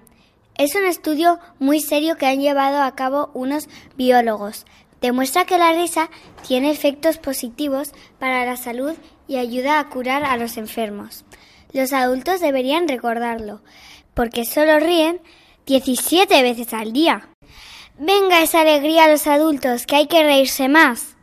Es 0.57 0.75
un 0.75 0.85
estudio 0.85 1.39
muy 1.59 1.81
serio 1.81 2.15
que 2.15 2.27
han 2.27 2.39
llevado 2.39 2.81
a 2.81 2.95
cabo 2.95 3.31
unos 3.33 3.67
biólogos. 3.97 4.65
Demuestra 5.01 5.43
que 5.43 5.57
la 5.57 5.73
risa 5.73 6.09
tiene 6.47 6.71
efectos 6.71 7.17
positivos 7.17 7.91
para 8.17 8.45
la 8.45 8.55
salud 8.55 8.93
y 9.27 9.35
ayuda 9.35 9.77
a 9.77 9.89
curar 9.89 10.23
a 10.23 10.37
los 10.37 10.55
enfermos. 10.55 11.25
Los 11.73 11.91
adultos 11.91 12.39
deberían 12.39 12.87
recordarlo, 12.87 13.59
porque 14.17 14.45
solo 14.45 14.79
ríen 14.79 15.21
17 15.67 16.41
veces 16.41 16.73
al 16.73 16.91
día. 16.91 17.29
Venga 17.99 18.41
esa 18.41 18.61
alegría 18.61 19.05
a 19.05 19.09
los 19.09 19.27
adultos, 19.27 19.85
que 19.85 19.95
hay 19.95 20.07
que 20.07 20.23
reírse 20.23 20.67
más. 20.67 21.15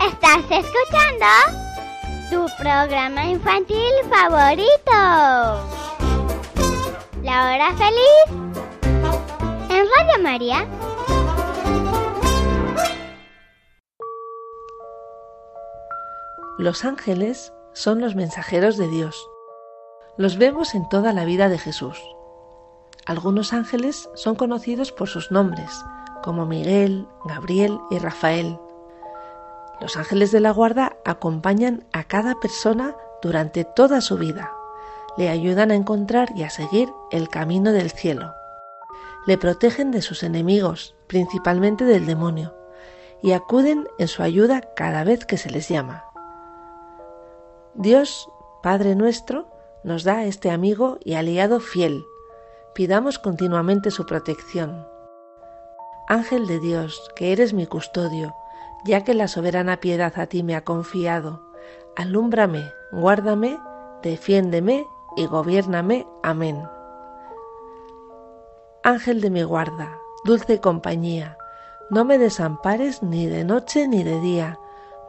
¿Estás 0.00 0.44
escuchando? 0.50 1.26
Tu 2.30 2.46
programa 2.58 3.26
infantil 3.26 3.92
favorito. 4.08 4.92
La 7.22 7.52
hora 7.52 7.74
feliz. 7.76 8.28
En 9.68 9.84
Radio 9.98 10.22
María. 10.22 10.66
Los 16.58 16.86
ángeles 16.86 17.52
son 17.74 18.00
los 18.00 18.14
mensajeros 18.14 18.78
de 18.78 18.88
Dios. 18.88 19.28
Los 20.16 20.38
vemos 20.38 20.74
en 20.74 20.88
toda 20.88 21.12
la 21.12 21.26
vida 21.26 21.50
de 21.50 21.58
Jesús. 21.58 22.02
Algunos 23.04 23.52
ángeles 23.52 24.08
son 24.14 24.36
conocidos 24.36 24.90
por 24.90 25.10
sus 25.10 25.30
nombres, 25.30 25.70
como 26.22 26.46
Miguel, 26.46 27.06
Gabriel 27.26 27.78
y 27.90 27.98
Rafael. 27.98 28.58
Los 29.82 29.98
ángeles 29.98 30.32
de 30.32 30.40
la 30.40 30.50
guarda 30.50 30.96
acompañan 31.04 31.84
a 31.92 32.04
cada 32.04 32.40
persona 32.40 32.96
durante 33.20 33.64
toda 33.64 34.00
su 34.00 34.16
vida. 34.16 34.50
Le 35.18 35.28
ayudan 35.28 35.70
a 35.70 35.74
encontrar 35.74 36.32
y 36.34 36.44
a 36.44 36.48
seguir 36.48 36.88
el 37.10 37.28
camino 37.28 37.72
del 37.72 37.90
cielo. 37.90 38.32
Le 39.26 39.36
protegen 39.36 39.90
de 39.90 40.00
sus 40.00 40.22
enemigos, 40.22 40.94
principalmente 41.06 41.84
del 41.84 42.06
demonio, 42.06 42.54
y 43.22 43.32
acuden 43.32 43.86
en 43.98 44.08
su 44.08 44.22
ayuda 44.22 44.62
cada 44.74 45.04
vez 45.04 45.26
que 45.26 45.36
se 45.36 45.50
les 45.50 45.68
llama. 45.68 46.05
Dios, 47.78 48.30
Padre 48.62 48.94
nuestro, 48.94 49.48
nos 49.84 50.02
da 50.02 50.24
este 50.24 50.50
amigo 50.50 50.96
y 51.04 51.12
aliado 51.12 51.60
fiel. 51.60 52.06
Pidamos 52.74 53.18
continuamente 53.18 53.90
su 53.90 54.06
protección. 54.06 54.86
Ángel 56.08 56.46
de 56.46 56.58
Dios, 56.58 57.10
que 57.16 57.32
eres 57.32 57.52
mi 57.52 57.66
custodio, 57.66 58.34
ya 58.86 59.04
que 59.04 59.12
la 59.12 59.28
soberana 59.28 59.76
piedad 59.76 60.14
a 60.16 60.26
ti 60.26 60.42
me 60.42 60.56
ha 60.56 60.64
confiado, 60.64 61.42
alúmbrame, 61.96 62.72
guárdame, 62.92 63.58
defiéndeme 64.02 64.86
y 65.14 65.26
gobiérname. 65.26 66.06
Amén. 66.22 66.66
Ángel 68.84 69.20
de 69.20 69.28
mi 69.28 69.42
guarda, 69.42 69.98
dulce 70.24 70.62
compañía, 70.62 71.36
no 71.90 72.06
me 72.06 72.16
desampares 72.16 73.02
ni 73.02 73.26
de 73.26 73.44
noche 73.44 73.86
ni 73.86 74.02
de 74.02 74.18
día, 74.20 74.58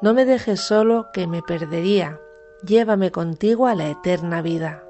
no 0.01 0.13
me 0.13 0.25
dejes 0.25 0.59
solo 0.59 1.07
que 1.13 1.27
me 1.27 1.41
perdería, 1.41 2.19
llévame 2.64 3.12
contigo 3.12 3.68
a 3.68 3.76
la 3.76 3.90
eterna 3.90 4.42
vida. 4.42 4.87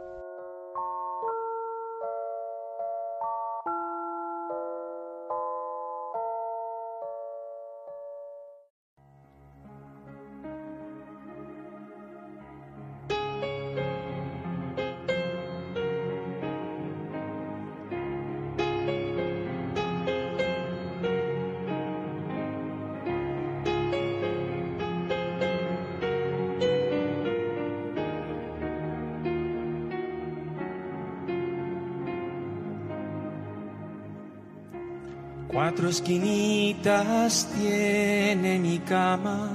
Tiene 37.28 38.58
mi 38.58 38.80
cama, 38.80 39.50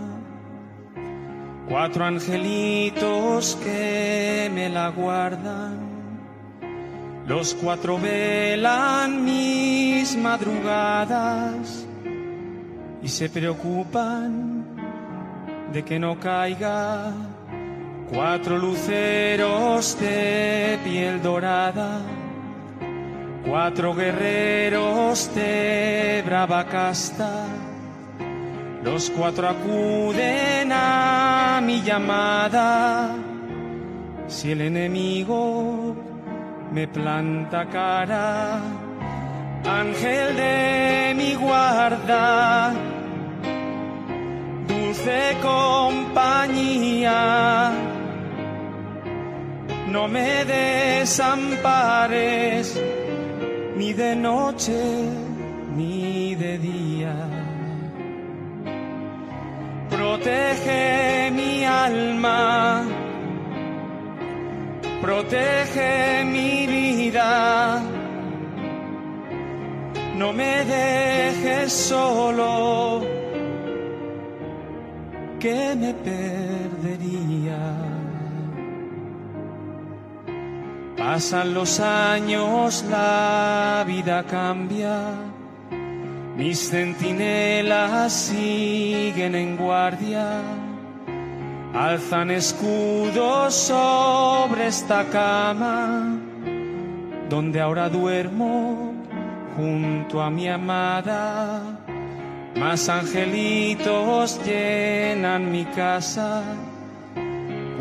cuatro 1.67 2.05
angelitos 2.05 3.57
que 3.65 4.51
me 4.55 4.69
la 4.69 4.91
guardan, 4.91 5.79
los 7.27 7.55
cuatro 7.55 7.99
velan 7.99 9.25
mis 9.25 10.15
madrugadas 10.17 11.87
y 13.03 13.09
se 13.09 13.31
preocupan 13.31 14.67
de 15.73 15.83
que 15.83 15.99
no 15.99 16.21
caiga, 16.21 17.11
cuatro 18.13 18.59
luceros 18.59 19.99
de 19.99 20.79
piel 20.85 21.23
dorada 21.23 22.03
Cuatro 23.45 23.95
guerreros 23.95 25.35
de 25.35 26.23
brava 26.25 26.65
casta, 26.65 27.47
los 28.85 29.11
cuatro 29.11 29.49
acuden 29.49 30.71
a 30.73 31.61
mi 31.63 31.83
llamada. 31.83 33.17
Si 34.29 34.53
el 34.53 34.61
enemigo 34.61 35.97
me 36.73 36.87
planta 36.87 37.67
cara, 37.67 38.61
ángel 39.67 40.37
de 40.37 41.13
mi 41.17 41.35
guarda, 41.35 42.73
dulce 44.69 45.37
compañía, 45.43 46.93
no 49.89 50.07
me 50.07 50.45
desampares 50.45 51.63
ni 53.77 53.93
de 53.93 54.15
noche 54.15 54.81
ni 55.77 56.35
de 56.35 56.59
día. 56.59 57.15
Protege 59.91 61.31
mi 61.31 61.65
alma, 61.65 62.85
protege 65.01 66.25
mi 66.25 66.67
vida. 66.67 67.83
No 70.17 70.33
me 70.33 70.65
dejes 70.65 71.73
solo, 71.73 73.03
que 75.41 75.75
me 75.75 75.95
perdería. 75.95 77.61
Pasan 81.05 81.53
los 81.53 81.81
años, 81.81 82.85
la 82.89 83.83
vida 83.85 84.23
cambia. 84.23 85.11
Mis 86.37 86.71
centinelas 86.71 88.13
siguen 88.13 89.35
en 89.35 89.57
guardia. 89.57 90.41
Alzan 91.75 92.31
escudos 92.31 93.53
sobre 93.53 94.69
esta 94.69 95.05
cama, 95.07 96.21
donde 97.29 97.61
ahora 97.61 97.89
duermo 97.89 98.95
junto 99.57 100.23
a 100.23 100.31
mi 100.31 100.49
amada. 100.49 101.63
Más 102.55 102.89
angelitos 102.89 104.41
llenan 104.47 105.51
mi 105.51 105.65
casa 105.65 106.45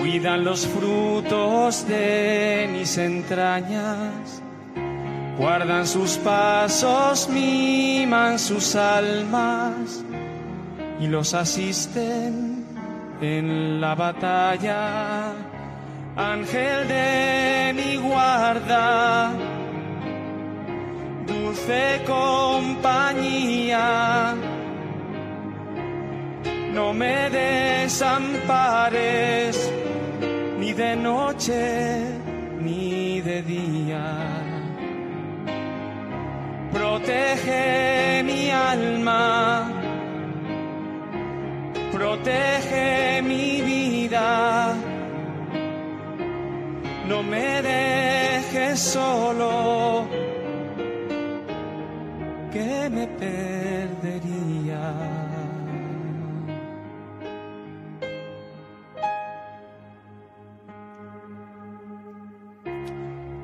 cuidan 0.01 0.43
los 0.43 0.65
frutos 0.65 1.87
de 1.87 2.67
mis 2.71 2.97
entrañas, 2.97 4.41
guardan 5.37 5.85
sus 5.85 6.17
pasos, 6.17 7.29
miman 7.29 8.39
sus 8.39 8.75
almas 8.75 10.03
y 10.99 11.05
los 11.05 11.35
asisten 11.35 12.65
en 13.21 13.79
la 13.79 13.93
batalla. 13.93 15.33
Ángel 16.15 16.87
de 16.87 17.73
mi 17.75 17.97
guarda, 17.97 19.33
dulce 21.27 22.01
compañía 22.07 23.13
no 26.73 26.93
me 26.93 27.29
desampares 27.29 28.61
ni 30.71 30.77
de 30.77 30.95
noche 30.95 31.99
ni 32.61 33.19
de 33.21 33.41
día. 33.41 34.05
Protege 36.71 38.23
mi 38.23 38.49
alma, 38.49 39.69
protege 41.91 43.21
mi 43.21 43.61
vida. 43.61 44.75
No 47.09 47.21
me 47.23 47.61
dejes 47.61 48.79
solo, 48.79 50.07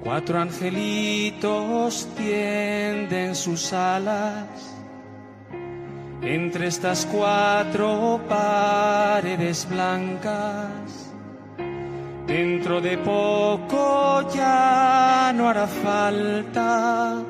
Cuatro 0.07 0.39
angelitos 0.39 2.07
tienden 2.15 3.35
sus 3.35 3.73
alas 3.73 4.47
entre 6.21 6.67
estas 6.67 7.05
cuatro 7.05 8.21
paredes 8.29 9.67
blancas. 9.69 11.11
Dentro 12.25 12.79
de 12.79 12.97
poco 12.99 14.31
ya 14.33 15.33
no 15.35 15.49
hará 15.49 15.67
falta 15.67 17.21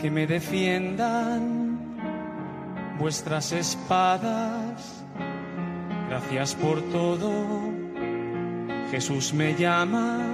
que 0.00 0.08
me 0.08 0.28
defiendan 0.28 1.80
vuestras 2.96 3.50
espadas. 3.50 5.04
Gracias 6.08 6.54
por 6.54 6.80
todo. 6.92 7.32
Jesús 8.92 9.34
me 9.34 9.56
llama 9.56 10.25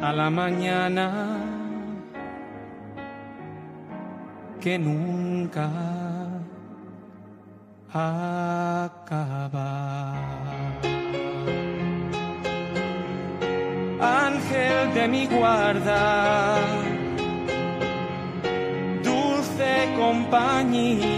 a 0.00 0.12
la 0.12 0.30
mañana 0.30 1.06
que 4.60 4.78
nunca 4.78 5.68
acaba. 7.92 9.68
Ángel 14.00 14.94
de 14.94 15.08
mi 15.08 15.26
guarda, 15.26 16.58
dulce 19.02 19.94
compañía. 19.96 21.17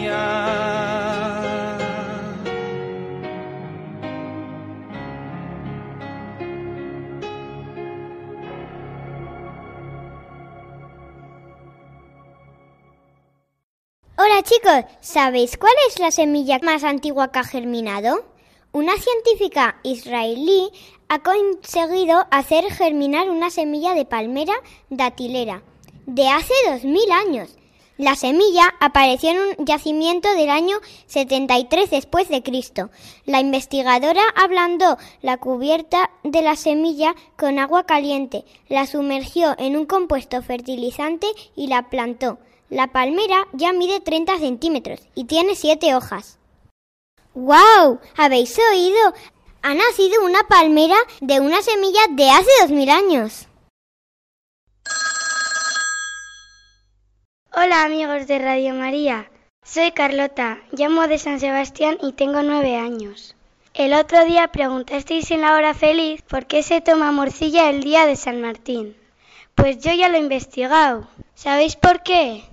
Chicos, 14.42 14.84
¿sabéis 15.00 15.58
cuál 15.58 15.74
es 15.88 15.98
la 15.98 16.10
semilla 16.10 16.58
más 16.62 16.82
antigua 16.82 17.30
que 17.30 17.40
ha 17.40 17.44
germinado? 17.44 18.24
Una 18.72 18.94
científica 18.96 19.78
israelí 19.82 20.70
ha 21.08 21.18
conseguido 21.18 22.26
hacer 22.30 22.64
germinar 22.72 23.28
una 23.28 23.50
semilla 23.50 23.92
de 23.92 24.06
palmera 24.06 24.54
datilera 24.88 25.62
de 26.06 26.28
hace 26.28 26.54
2000 26.70 27.12
años. 27.12 27.58
La 27.98 28.14
semilla 28.14 28.74
apareció 28.80 29.30
en 29.30 29.38
un 29.38 29.66
yacimiento 29.66 30.32
del 30.34 30.48
año 30.48 30.78
73 31.06 31.90
después 31.90 32.30
de 32.30 32.42
Cristo. 32.42 32.88
La 33.26 33.40
investigadora 33.40 34.22
ablandó 34.36 34.96
la 35.20 35.36
cubierta 35.36 36.10
de 36.24 36.40
la 36.40 36.56
semilla 36.56 37.14
con 37.36 37.58
agua 37.58 37.84
caliente, 37.84 38.46
la 38.68 38.86
sumergió 38.86 39.54
en 39.58 39.76
un 39.76 39.84
compuesto 39.84 40.40
fertilizante 40.40 41.26
y 41.54 41.66
la 41.66 41.90
plantó. 41.90 42.38
La 42.70 42.86
palmera 42.86 43.48
ya 43.52 43.72
mide 43.72 43.98
30 43.98 44.38
centímetros 44.38 45.00
y 45.16 45.24
tiene 45.24 45.56
siete 45.56 45.96
hojas. 45.96 46.38
¡Wow! 47.34 47.98
¿Habéis 48.16 48.56
oído? 48.70 49.12
Ha 49.62 49.74
nacido 49.74 50.24
una 50.24 50.44
palmera 50.44 50.94
de 51.20 51.40
una 51.40 51.62
semilla 51.62 52.00
de 52.10 52.30
hace 52.30 52.50
2000 52.60 52.90
años. 52.90 53.48
Hola 57.52 57.82
amigos 57.82 58.28
de 58.28 58.38
Radio 58.38 58.72
María, 58.74 59.28
soy 59.64 59.90
Carlota, 59.90 60.60
llamo 60.70 61.08
de 61.08 61.18
San 61.18 61.40
Sebastián 61.40 61.98
y 62.00 62.12
tengo 62.12 62.44
nueve 62.44 62.76
años. 62.76 63.34
El 63.74 63.94
otro 63.94 64.24
día 64.24 64.46
preguntasteis 64.52 65.32
en 65.32 65.40
la 65.40 65.56
hora 65.56 65.74
feliz 65.74 66.22
por 66.22 66.46
qué 66.46 66.62
se 66.62 66.80
toma 66.80 67.10
morcilla 67.10 67.68
el 67.68 67.82
día 67.82 68.06
de 68.06 68.14
San 68.14 68.40
Martín. 68.40 68.96
Pues 69.56 69.80
yo 69.80 69.92
ya 69.92 70.08
lo 70.08 70.18
he 70.18 70.20
investigado. 70.20 71.08
¿Sabéis 71.42 71.74
por 71.74 72.02
qué? 72.02 72.44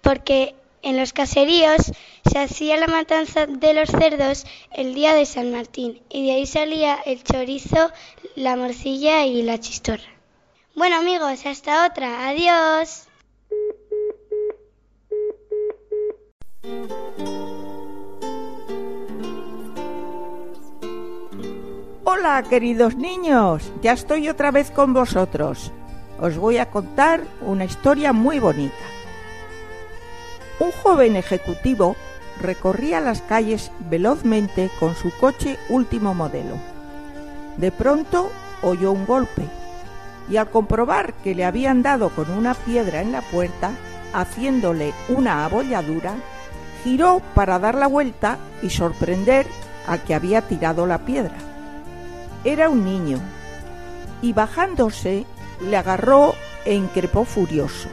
Porque 0.00 0.54
en 0.80 0.96
los 0.96 1.12
caseríos 1.12 1.92
se 2.24 2.38
hacía 2.38 2.78
la 2.78 2.86
matanza 2.86 3.44
de 3.44 3.74
los 3.74 3.90
cerdos 3.90 4.46
el 4.70 4.94
día 4.94 5.12
de 5.12 5.26
San 5.26 5.52
Martín 5.52 6.00
y 6.08 6.24
de 6.24 6.32
ahí 6.32 6.46
salía 6.46 6.94
el 7.04 7.22
chorizo, 7.22 7.90
la 8.34 8.56
morcilla 8.56 9.26
y 9.26 9.42
la 9.42 9.60
chistorra. 9.60 10.08
Bueno 10.74 10.96
amigos, 10.96 11.44
hasta 11.44 11.86
otra. 11.86 12.26
Adiós. 12.26 13.06
Hola, 22.04 22.42
queridos 22.48 22.96
niños, 22.96 23.70
ya 23.82 23.92
estoy 23.92 24.30
otra 24.30 24.50
vez 24.50 24.70
con 24.70 24.94
vosotros. 24.94 25.70
Os 26.22 26.38
voy 26.38 26.58
a 26.58 26.70
contar 26.70 27.24
una 27.40 27.64
historia 27.64 28.12
muy 28.12 28.38
bonita. 28.38 28.84
Un 30.60 30.70
joven 30.70 31.16
ejecutivo 31.16 31.96
recorría 32.40 33.00
las 33.00 33.22
calles 33.22 33.72
velozmente 33.90 34.70
con 34.78 34.94
su 34.94 35.10
coche 35.10 35.58
último 35.68 36.14
modelo. 36.14 36.54
De 37.56 37.72
pronto 37.72 38.30
oyó 38.62 38.92
un 38.92 39.04
golpe 39.04 39.48
y 40.30 40.36
al 40.36 40.48
comprobar 40.48 41.12
que 41.24 41.34
le 41.34 41.44
habían 41.44 41.82
dado 41.82 42.10
con 42.10 42.30
una 42.30 42.54
piedra 42.54 43.00
en 43.00 43.10
la 43.10 43.22
puerta, 43.22 43.72
haciéndole 44.12 44.94
una 45.08 45.44
abolladura, 45.44 46.14
giró 46.84 47.20
para 47.34 47.58
dar 47.58 47.74
la 47.74 47.88
vuelta 47.88 48.38
y 48.62 48.70
sorprender 48.70 49.44
al 49.88 50.00
que 50.04 50.14
había 50.14 50.42
tirado 50.42 50.86
la 50.86 50.98
piedra. 50.98 51.34
Era 52.44 52.68
un 52.68 52.84
niño 52.84 53.18
y 54.22 54.32
bajándose 54.32 55.26
le 55.68 55.76
agarró 55.76 56.34
e 56.64 56.74
increpó 56.74 57.24
furioso. 57.24 57.88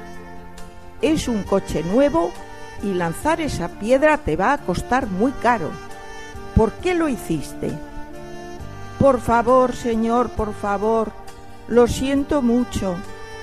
Es 1.01 1.27
un 1.27 1.43
coche 1.43 1.83
nuevo 1.83 2.31
y 2.83 2.93
lanzar 2.93 3.41
esa 3.41 3.67
piedra 3.67 4.17
te 4.17 4.35
va 4.35 4.53
a 4.53 4.57
costar 4.57 5.07
muy 5.07 5.31
caro. 5.31 5.69
¿Por 6.55 6.73
qué 6.73 6.93
lo 6.93 7.07
hiciste? 7.07 7.71
Por 8.99 9.21
favor, 9.21 9.75
señor, 9.75 10.29
por 10.31 10.53
favor, 10.53 11.11
lo 11.67 11.87
siento 11.87 12.41
mucho, 12.41 12.95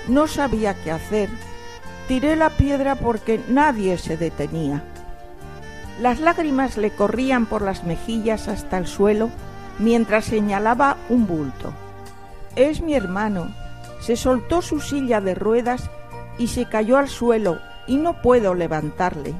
no 0.07 0.27
sabía 0.27 0.75
qué 0.83 0.91
hacer. 0.91 1.29
Tiré 2.07 2.35
la 2.35 2.51
piedra 2.51 2.95
porque 2.95 3.41
nadie 3.49 3.97
se 3.97 4.17
detenía. 4.17 4.83
Las 5.99 6.19
lágrimas 6.19 6.77
le 6.77 6.91
corrían 6.91 7.47
por 7.47 7.63
las 7.63 7.83
mejillas 7.83 8.47
hasta 8.47 8.77
el 8.77 8.85
suelo 8.85 9.29
mientras 9.79 10.25
señalaba 10.25 10.97
un 11.09 11.25
bulto. 11.25 11.73
Es 12.55 12.81
mi 12.81 12.93
hermano. 12.93 13.51
Se 13.99 14.15
soltó 14.15 14.61
su 14.61 14.79
silla 14.79 15.21
de 15.21 15.35
ruedas 15.35 15.89
y 16.37 16.47
se 16.47 16.67
cayó 16.67 16.97
al 16.97 17.09
suelo 17.09 17.59
y 17.87 17.97
no 17.97 18.21
puedo 18.21 18.53
levantarle. 18.53 19.33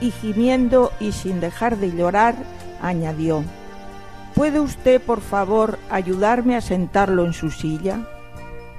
Y 0.00 0.10
gimiendo 0.10 0.92
y 1.00 1.12
sin 1.12 1.40
dejar 1.40 1.76
de 1.76 1.92
llorar, 1.92 2.34
añadió, 2.80 3.44
¿Puede 4.34 4.60
usted, 4.60 5.02
por 5.02 5.20
favor, 5.20 5.80
ayudarme 5.90 6.54
a 6.54 6.60
sentarlo 6.60 7.24
en 7.24 7.32
su 7.32 7.50
silla? 7.50 8.06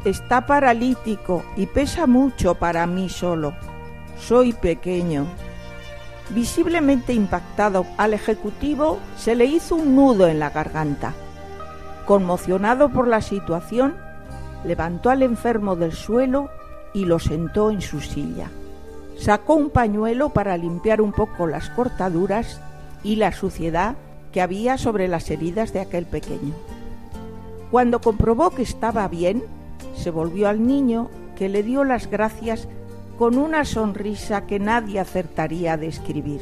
Está 0.06 0.46
paralítico 0.46 1.44
y 1.58 1.66
pesa 1.66 2.08
mucho 2.08 2.56
para 2.56 2.88
mí 2.88 3.10
solo. 3.10 3.54
Soy 4.18 4.54
pequeño. 4.54 5.26
Visiblemente 6.30 7.12
impactado, 7.12 7.86
al 7.98 8.14
ejecutivo 8.14 9.00
se 9.18 9.36
le 9.36 9.46
hizo 9.46 9.76
un 9.76 9.98
nudo 9.98 10.28
en 10.28 10.40
la 10.40 10.52
garganta. 10.52 11.14
Conmocionado 12.06 12.90
por 12.90 13.08
la 13.10 13.22
situación, 13.22 13.98
levantó 14.66 15.10
al 15.10 15.24
enfermo 15.24 15.76
del 15.76 15.94
suelo 15.94 16.50
y 16.94 17.06
lo 17.06 17.20
sentó 17.20 17.70
en 17.72 17.82
su 17.82 18.02
silla. 18.02 18.50
Sacó 19.18 19.56
un 19.56 19.70
pañuelo 19.70 20.30
para 20.30 20.58
limpiar 20.58 21.02
un 21.02 21.12
poco 21.12 21.48
las 21.48 21.70
cortaduras 21.70 22.62
y 23.04 23.16
la 23.16 23.32
suciedad 23.32 23.96
que 24.32 24.42
había 24.42 24.78
sobre 24.78 25.08
las 25.08 25.30
heridas 25.30 25.74
de 25.74 25.82
aquel 25.82 26.06
pequeño. 26.06 26.54
Cuando 27.72 28.02
comprobó 28.02 28.52
que 28.52 28.62
estaba 28.62 29.08
bien, 29.08 29.44
se 29.96 30.12
volvió 30.12 30.48
al 30.48 30.66
niño 30.66 31.10
que 31.36 31.50
le 31.50 31.64
dio 31.64 31.84
las 31.84 32.10
gracias 32.10 32.68
con 33.18 33.38
una 33.38 33.66
sonrisa 33.66 34.46
que 34.46 34.60
nadie 34.60 35.00
acertaría 35.00 35.74
a 35.74 35.78
describir. 35.78 36.42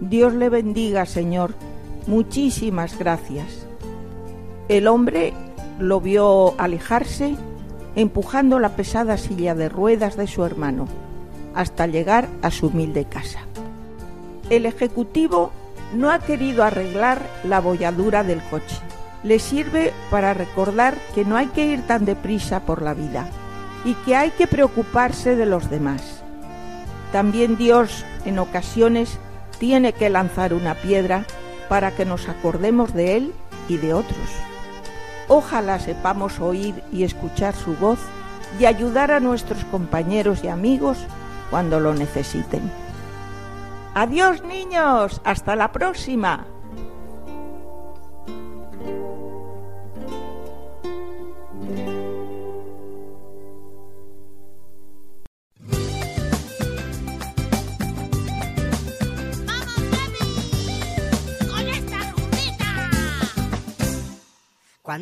Dios 0.00 0.32
le 0.32 0.48
bendiga, 0.48 1.04
Señor. 1.06 1.54
Muchísimas 2.06 2.98
gracias. 2.98 3.66
El 4.68 4.86
hombre 4.86 5.34
lo 5.78 6.00
vio 6.00 6.54
alejarse 6.58 7.36
empujando 7.94 8.58
la 8.58 8.76
pesada 8.76 9.16
silla 9.16 9.54
de 9.54 9.68
ruedas 9.68 10.16
de 10.16 10.26
su 10.26 10.44
hermano 10.44 10.86
hasta 11.54 11.86
llegar 11.86 12.28
a 12.42 12.50
su 12.50 12.68
humilde 12.68 13.04
casa. 13.04 13.40
El 14.50 14.66
ejecutivo 14.66 15.50
no 15.94 16.10
ha 16.10 16.20
querido 16.20 16.62
arreglar 16.62 17.22
la 17.44 17.60
bolladura 17.60 18.22
del 18.22 18.42
coche. 18.42 18.76
Le 19.22 19.38
sirve 19.38 19.92
para 20.10 20.34
recordar 20.34 20.96
que 21.14 21.24
no 21.24 21.36
hay 21.36 21.46
que 21.46 21.66
ir 21.66 21.82
tan 21.82 22.04
deprisa 22.04 22.60
por 22.60 22.82
la 22.82 22.94
vida 22.94 23.28
y 23.84 23.94
que 23.94 24.14
hay 24.14 24.30
que 24.30 24.46
preocuparse 24.46 25.34
de 25.34 25.46
los 25.46 25.70
demás. 25.70 26.22
También 27.12 27.56
Dios 27.56 28.04
en 28.24 28.38
ocasiones 28.38 29.18
tiene 29.58 29.92
que 29.92 30.10
lanzar 30.10 30.54
una 30.54 30.74
piedra 30.74 31.24
para 31.68 31.90
que 31.90 32.04
nos 32.04 32.28
acordemos 32.28 32.94
de 32.94 33.16
Él 33.16 33.32
y 33.68 33.78
de 33.78 33.94
otros. 33.94 34.28
Ojalá 35.28 35.78
sepamos 35.78 36.40
oír 36.40 36.82
y 36.90 37.04
escuchar 37.04 37.54
su 37.54 37.74
voz 37.76 37.98
y 38.58 38.64
ayudar 38.64 39.12
a 39.12 39.20
nuestros 39.20 39.64
compañeros 39.66 40.42
y 40.42 40.48
amigos 40.48 40.98
cuando 41.50 41.80
lo 41.80 41.94
necesiten. 41.94 42.70
Adiós 43.94 44.42
niños, 44.42 45.20
hasta 45.24 45.54
la 45.54 45.72
próxima. 45.72 46.46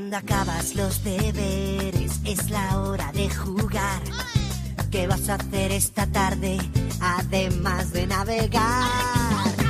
Cuando 0.09 0.19
acabas 0.19 0.77
los 0.77 1.03
deberes 1.03 2.21
es 2.25 2.49
la 2.49 2.81
hora 2.81 3.11
de 3.11 3.29
jugar. 3.29 4.01
¿Qué 4.89 5.09
vas 5.09 5.29
a 5.29 5.35
hacer 5.35 5.73
esta 5.73 6.07
tarde? 6.07 6.59
Además 7.01 7.93
de 7.93 8.07
navegar. 8.07 8.87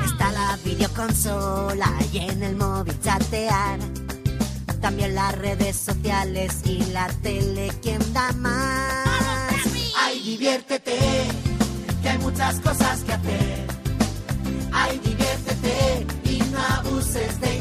Está 0.05 0.33
la 0.33 0.59
videoconsola 0.63 1.91
y 2.13 2.19
en 2.19 2.43
el 2.43 2.55
móvil 2.55 3.01
chatear. 3.01 3.79
También 4.83 5.15
las 5.15 5.39
redes 5.39 5.75
sociales 5.75 6.61
y 6.67 6.85
la 6.93 7.07
tele, 7.23 7.73
¿quién 7.81 8.13
da 8.13 8.31
más? 8.33 9.07
Ay, 9.99 10.21
diviértete, 10.23 10.99
que 12.03 12.09
hay 12.11 12.19
muchas 12.19 12.61
cosas 12.61 13.03
que 13.05 13.13
hacer. 13.15 13.67
Ay, 14.71 15.01
diviértete 15.03 16.07
y 16.25 16.41
no 16.53 16.59
abuses 16.59 17.41
de 17.41 17.56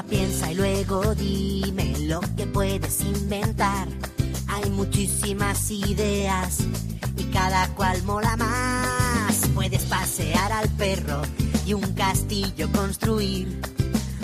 Ahora 0.00 0.08
piensa 0.08 0.50
y 0.50 0.54
luego 0.54 1.14
dime 1.14 1.92
lo 1.98 2.20
que 2.34 2.46
puedes 2.46 3.02
inventar. 3.02 3.86
Hay 4.48 4.70
muchísimas 4.70 5.70
ideas 5.70 6.60
y 7.18 7.24
cada 7.24 7.68
cual 7.74 8.02
mola 8.04 8.34
más. 8.38 9.36
Puedes 9.54 9.82
pasear 9.82 10.52
al 10.52 10.70
perro 10.70 11.20
y 11.66 11.74
un 11.74 11.92
castillo 11.92 12.72
construir. 12.72 13.60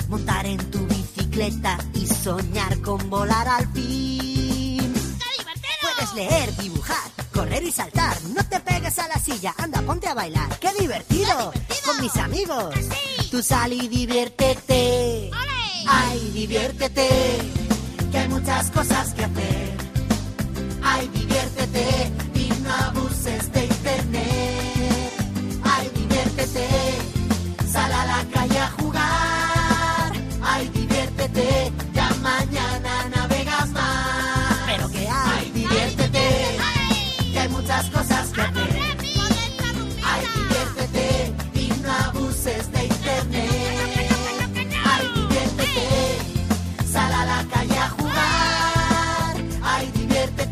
Montar 0.08 0.46
en 0.46 0.56
tu 0.70 0.78
bicicleta 0.86 1.76
y 1.92 2.06
soñar 2.06 2.80
con 2.80 3.10
volar 3.10 3.46
al 3.46 3.70
fin. 3.74 4.94
Puedes 5.82 6.14
leer, 6.14 6.56
dibujar, 6.56 7.10
correr 7.34 7.62
y 7.64 7.70
saltar. 7.70 8.16
No 8.34 8.42
te 8.44 8.60
pegues 8.60 8.98
a 8.98 9.08
la 9.08 9.18
silla, 9.18 9.54
anda, 9.58 9.82
ponte 9.82 10.08
a 10.08 10.14
bailar. 10.14 10.58
¡Qué 10.58 10.72
divertido! 10.80 11.52
Con 11.84 12.00
mis 12.00 12.16
amigos. 12.16 12.74
Tú 13.30 13.42
sal 13.42 13.74
y 13.74 13.88
diviértete. 13.88 15.30
Ay, 15.86 16.30
diviértete. 16.34 17.08
Que 18.10 18.18
hay 18.18 18.28
muchas 18.28 18.70
cosas 18.70 19.14
que 19.14 19.24
hacer. 19.24 19.76
Ay, 20.82 21.08
diviértete 21.08 21.45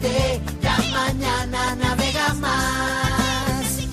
diviértete. 0.05 0.41
Ya 0.63 0.77
mañana 0.93 1.77
navegas 1.77 2.37
más. 2.37 3.85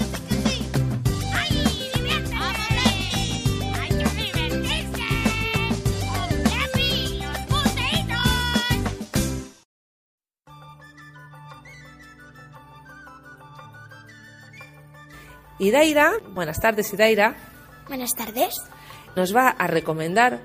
Idaira, 15.59 16.11
buenas 16.33 16.59
tardes 16.59 16.91
Idaira, 16.93 17.35
Buenas 17.87 18.13
tardes. 18.15 18.55
nos 19.15 19.35
va 19.35 19.49
a 19.49 19.67
recomendar 19.67 20.39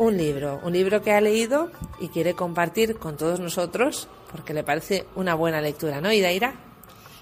un 0.00 0.16
libro, 0.16 0.58
un 0.64 0.72
libro 0.72 1.02
que 1.02 1.12
ha 1.12 1.20
leído 1.20 1.70
y 2.00 2.08
quiere 2.08 2.34
compartir 2.34 2.96
con 2.98 3.16
todos 3.18 3.38
nosotros 3.38 4.08
porque 4.32 4.54
le 4.54 4.64
parece 4.64 5.06
una 5.14 5.34
buena 5.34 5.60
lectura, 5.60 6.00
¿no, 6.00 6.10
Idaira? 6.10 6.54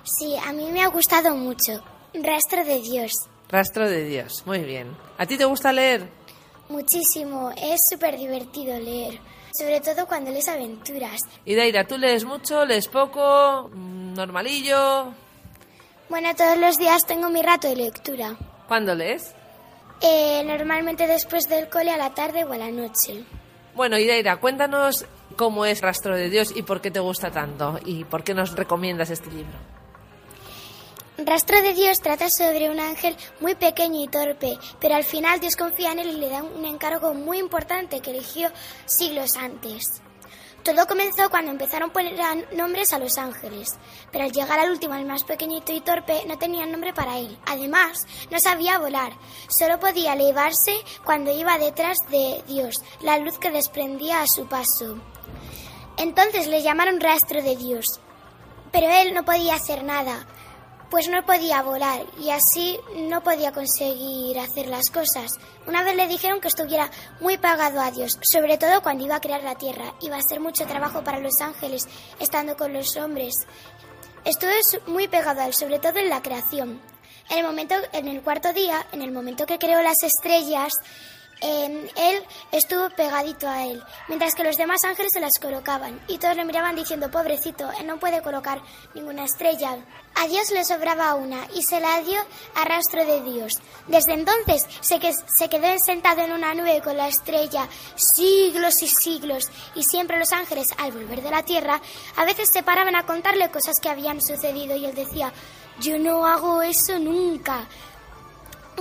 Sí, 0.05 0.37
a 0.47 0.53
mí 0.53 0.71
me 0.71 0.83
ha 0.83 0.87
gustado 0.87 1.35
mucho. 1.35 1.83
Rastro 2.14 2.64
de 2.64 2.81
Dios. 2.81 3.11
Rastro 3.49 3.88
de 3.91 4.05
Dios, 4.05 4.45
muy 4.47 4.61
bien. 4.61 4.97
¿A 5.19 5.27
ti 5.27 5.37
te 5.37 5.45
gusta 5.45 5.73
leer? 5.73 6.09
Muchísimo. 6.69 7.51
Es 7.51 7.81
súper 7.91 8.17
divertido 8.17 8.79
leer. 8.79 9.19
Sobre 9.53 9.81
todo 9.81 10.07
cuando 10.07 10.31
lees 10.31 10.47
aventuras. 10.49 11.21
Idaira, 11.47 11.85
¿tú 11.87 11.99
lees 11.99 12.25
mucho, 12.25 12.64
lees 12.64 12.87
poco, 12.87 13.71
Mm, 13.75 14.14
normalillo? 14.14 15.12
Bueno, 16.09 16.29
todos 16.37 16.57
los 16.59 16.77
días 16.79 17.05
tengo 17.07 17.29
mi 17.29 17.43
rato 17.43 17.69
de 17.69 17.77
lectura. 17.77 18.37
¿Cuándo 18.69 18.95
lees? 18.95 19.35
Eh, 20.01 20.43
normalmente 20.45 21.07
después 21.07 21.49
del 21.49 21.69
cole 21.69 21.91
a 21.91 21.97
la 21.97 22.15
tarde 22.15 22.45
o 22.45 22.53
a 22.53 22.59
la 22.59 22.71
noche. 22.71 23.25
Bueno, 23.75 23.99
Idaira, 23.99 24.37
cuéntanos 24.37 25.07
cómo 25.37 25.65
es 25.65 25.81
Rastro 25.81 26.17
de 26.17 26.31
Dios 26.31 26.53
y 26.55 26.63
por 26.63 26.81
qué 26.81 26.91
te 26.91 27.01
gusta 27.01 27.31
tanto 27.31 27.79
y 27.85 28.05
por 28.05 28.25
qué 28.25 28.35
nos 28.35 28.55
recomiendas 28.55 29.11
este 29.11 29.31
libro. 29.31 29.59
Rastro 31.19 31.61
de 31.63 31.75
Dios 31.75 32.01
trata 32.01 32.31
sobre 32.31 32.71
un 32.71 32.79
ángel 32.79 33.17
muy 33.41 33.57
pequeño 33.57 34.03
y 34.03 34.07
torpe, 34.07 34.57
pero 34.81 34.95
al 34.95 35.03
final 35.03 35.41
Dios 35.41 35.57
confía 35.57 35.91
en 35.91 35.99
él 35.99 36.11
y 36.11 36.21
le 36.21 36.29
da 36.29 36.45
un 36.45 36.65
encargo 36.65 37.13
muy 37.13 37.39
importante 37.39 38.01
que 38.01 38.13
eligió 38.13 38.51
siglos 38.87 39.37
antes. 39.37 40.01
Todo 40.62 40.87
comenzó 40.87 41.31
cuando 41.31 41.51
empezaron 41.51 41.90
a 41.90 41.92
poner 41.92 42.14
nombres 42.53 42.92
a 42.92 42.99
los 42.99 43.16
ángeles, 43.16 43.77
pero 44.12 44.25
al 44.25 44.33
llegar 44.33 44.59
al 44.59 44.71
último, 44.71 44.94
el 44.94 45.07
más 45.07 45.25
pequeñito 45.25 45.73
y 45.73 45.81
torpe, 45.81 46.25
no 46.27 46.37
tenían 46.37 46.71
nombre 46.71 46.92
para 46.92 47.18
él. 47.18 47.38
Además, 47.47 48.07
no 48.31 48.38
sabía 48.38 48.79
volar, 48.79 49.12
solo 49.49 49.81
podía 49.81 50.12
elevarse 50.12 50.75
cuando 51.05 51.33
iba 51.33 51.59
detrás 51.59 51.99
de 52.11 52.42
Dios, 52.47 52.83
la 53.01 53.18
luz 53.18 53.38
que 53.38 53.51
desprendía 53.51 54.21
a 54.21 54.27
su 54.27 54.47
paso. 54.47 54.99
Entonces 55.97 56.47
le 56.47 56.62
llamaron 56.62 57.01
rastro 57.01 57.42
de 57.42 57.57
Dios, 57.57 58.01
pero 58.71 58.88
él 58.88 59.14
no 59.14 59.25
podía 59.25 59.55
hacer 59.55 59.85
nada, 59.85 60.27
pues 60.90 61.09
no 61.09 61.24
podía 61.24 61.62
volar 61.62 62.05
y 62.18 62.31
así 62.31 62.79
no 62.94 63.22
podía 63.22 63.53
conseguir 63.53 64.38
hacer 64.38 64.68
las 64.68 64.90
cosas. 64.90 65.33
Una 65.66 65.83
vez 65.83 65.96
le 65.96 66.09
dijeron 66.09 66.40
que 66.40 66.48
estuviera 66.48 66.90
muy 67.20 67.37
pagado 67.37 67.81
a 67.81 67.90
Dios, 67.90 68.18
sobre 68.22 68.59
todo 68.59 68.83
cuando 68.83 69.05
iba 69.05 69.16
a 69.16 69.20
crear 69.20 69.42
la 69.42 69.55
tierra. 69.55 69.94
Iba 70.01 70.16
a 70.16 70.22
ser 70.22 70.40
mucho 70.40 70.66
trabajo 70.66 71.05
para 71.05 71.20
los 71.20 71.40
ángeles 71.40 71.87
estando 72.18 72.57
con 72.57 72.72
los 72.72 72.96
hombres. 72.96 73.35
Estuvo 74.24 74.51
muy 74.87 75.09
pegado 75.09 75.40
a 75.40 75.46
él, 75.46 75.55
sobre 75.55 75.79
todo 75.79 75.98
en 75.98 76.09
la 76.09 76.22
creación. 76.22 76.81
En 77.31 77.38
el 77.38 77.44
momento, 77.44 77.74
en 77.92 78.09
el 78.09 78.22
cuarto 78.22 78.53
día, 78.53 78.87
en 78.92 79.03
el 79.03 79.12
momento 79.12 79.44
que 79.44 79.59
creó 79.59 79.83
las 79.83 80.03
estrellas, 80.03 80.72
eh, 81.40 81.90
él 81.96 82.24
estuvo 82.53 82.90
pegadito 82.90 83.48
a 83.48 83.64
él, 83.64 83.83
mientras 84.09 84.35
que 84.35 84.44
los 84.44 84.57
demás 84.57 84.83
ángeles 84.85 85.12
se 85.12 85.20
las 85.20 85.38
colocaban 85.38 86.01
y 86.09 86.18
todos 86.18 86.37
le 86.37 86.44
miraban 86.44 86.74
diciendo, 86.74 87.11
pobrecito, 87.11 87.70
él 87.79 87.87
no 87.87 87.98
puede 87.98 88.22
colocar 88.22 88.61
ninguna 88.94 89.24
estrella. 89.24 89.77
A 90.14 90.27
Dios 90.27 90.51
le 90.51 90.64
sobraba 90.64 91.14
una 91.14 91.46
y 91.55 91.62
se 91.62 91.81
la 91.81 92.01
dio 92.03 92.18
a 92.57 92.64
rastro 92.64 93.05
de 93.05 93.22
Dios. 93.22 93.61
Desde 93.87 94.14
entonces 94.14 94.66
se, 94.81 94.98
que, 94.98 95.12
se 95.12 95.48
quedó 95.48 95.79
sentado 95.79 96.22
en 96.22 96.33
una 96.33 96.55
nube 96.55 96.81
con 96.83 96.96
la 96.96 97.09
estrella 97.09 97.68
siglos 97.94 98.83
y 98.83 98.88
siglos 98.88 99.48
y 99.74 99.85
siempre 99.85 100.18
los 100.18 100.33
ángeles 100.33 100.70
al 100.79 100.92
volver 100.92 101.22
de 101.22 101.31
la 101.31 101.44
tierra 101.44 101.81
a 102.16 102.24
veces 102.24 102.51
se 102.53 102.62
paraban 102.62 102.96
a 102.96 103.07
contarle 103.07 103.51
cosas 103.51 103.79
que 103.81 103.88
habían 103.88 104.20
sucedido 104.20 104.74
y 104.77 104.87
él 104.87 104.94
decía, 104.94 105.33
yo 105.81 105.98
no 105.98 106.27
hago 106.27 106.62
eso 106.62 106.98
nunca. 106.98 107.68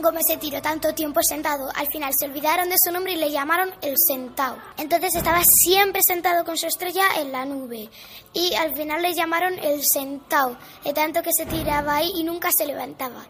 Como 0.02 0.22
se 0.22 0.38
tiró 0.38 0.62
tanto 0.62 0.94
tiempo 0.94 1.24
sentado, 1.24 1.70
al 1.76 1.88
final 1.88 2.14
se 2.18 2.26
olvidaron 2.26 2.70
de 2.70 2.78
su 2.78 2.92
nombre 2.92 3.14
y 3.14 3.18
le 3.18 3.32
llamaron 3.32 3.74
el 3.82 3.96
sentado. 3.98 4.58
Entonces 4.78 5.16
estaba 5.16 5.44
siempre 5.44 6.02
sentado 6.04 6.46
con 6.46 6.56
su 6.56 6.68
estrella 6.68 7.04
en 7.18 7.32
la 7.32 7.46
nube. 7.46 7.90
Y 8.32 8.54
al 8.54 8.76
final 8.76 9.02
le 9.02 9.16
llamaron 9.16 9.58
el 9.58 9.84
sentado, 9.84 10.56
de 10.84 10.94
tanto 10.94 11.24
que 11.24 11.34
se 11.34 11.48
tiraba 11.48 11.96
ahí 11.96 12.12
y 12.16 12.24
nunca 12.24 12.52
se 12.56 12.68
levantaba. 12.68 13.26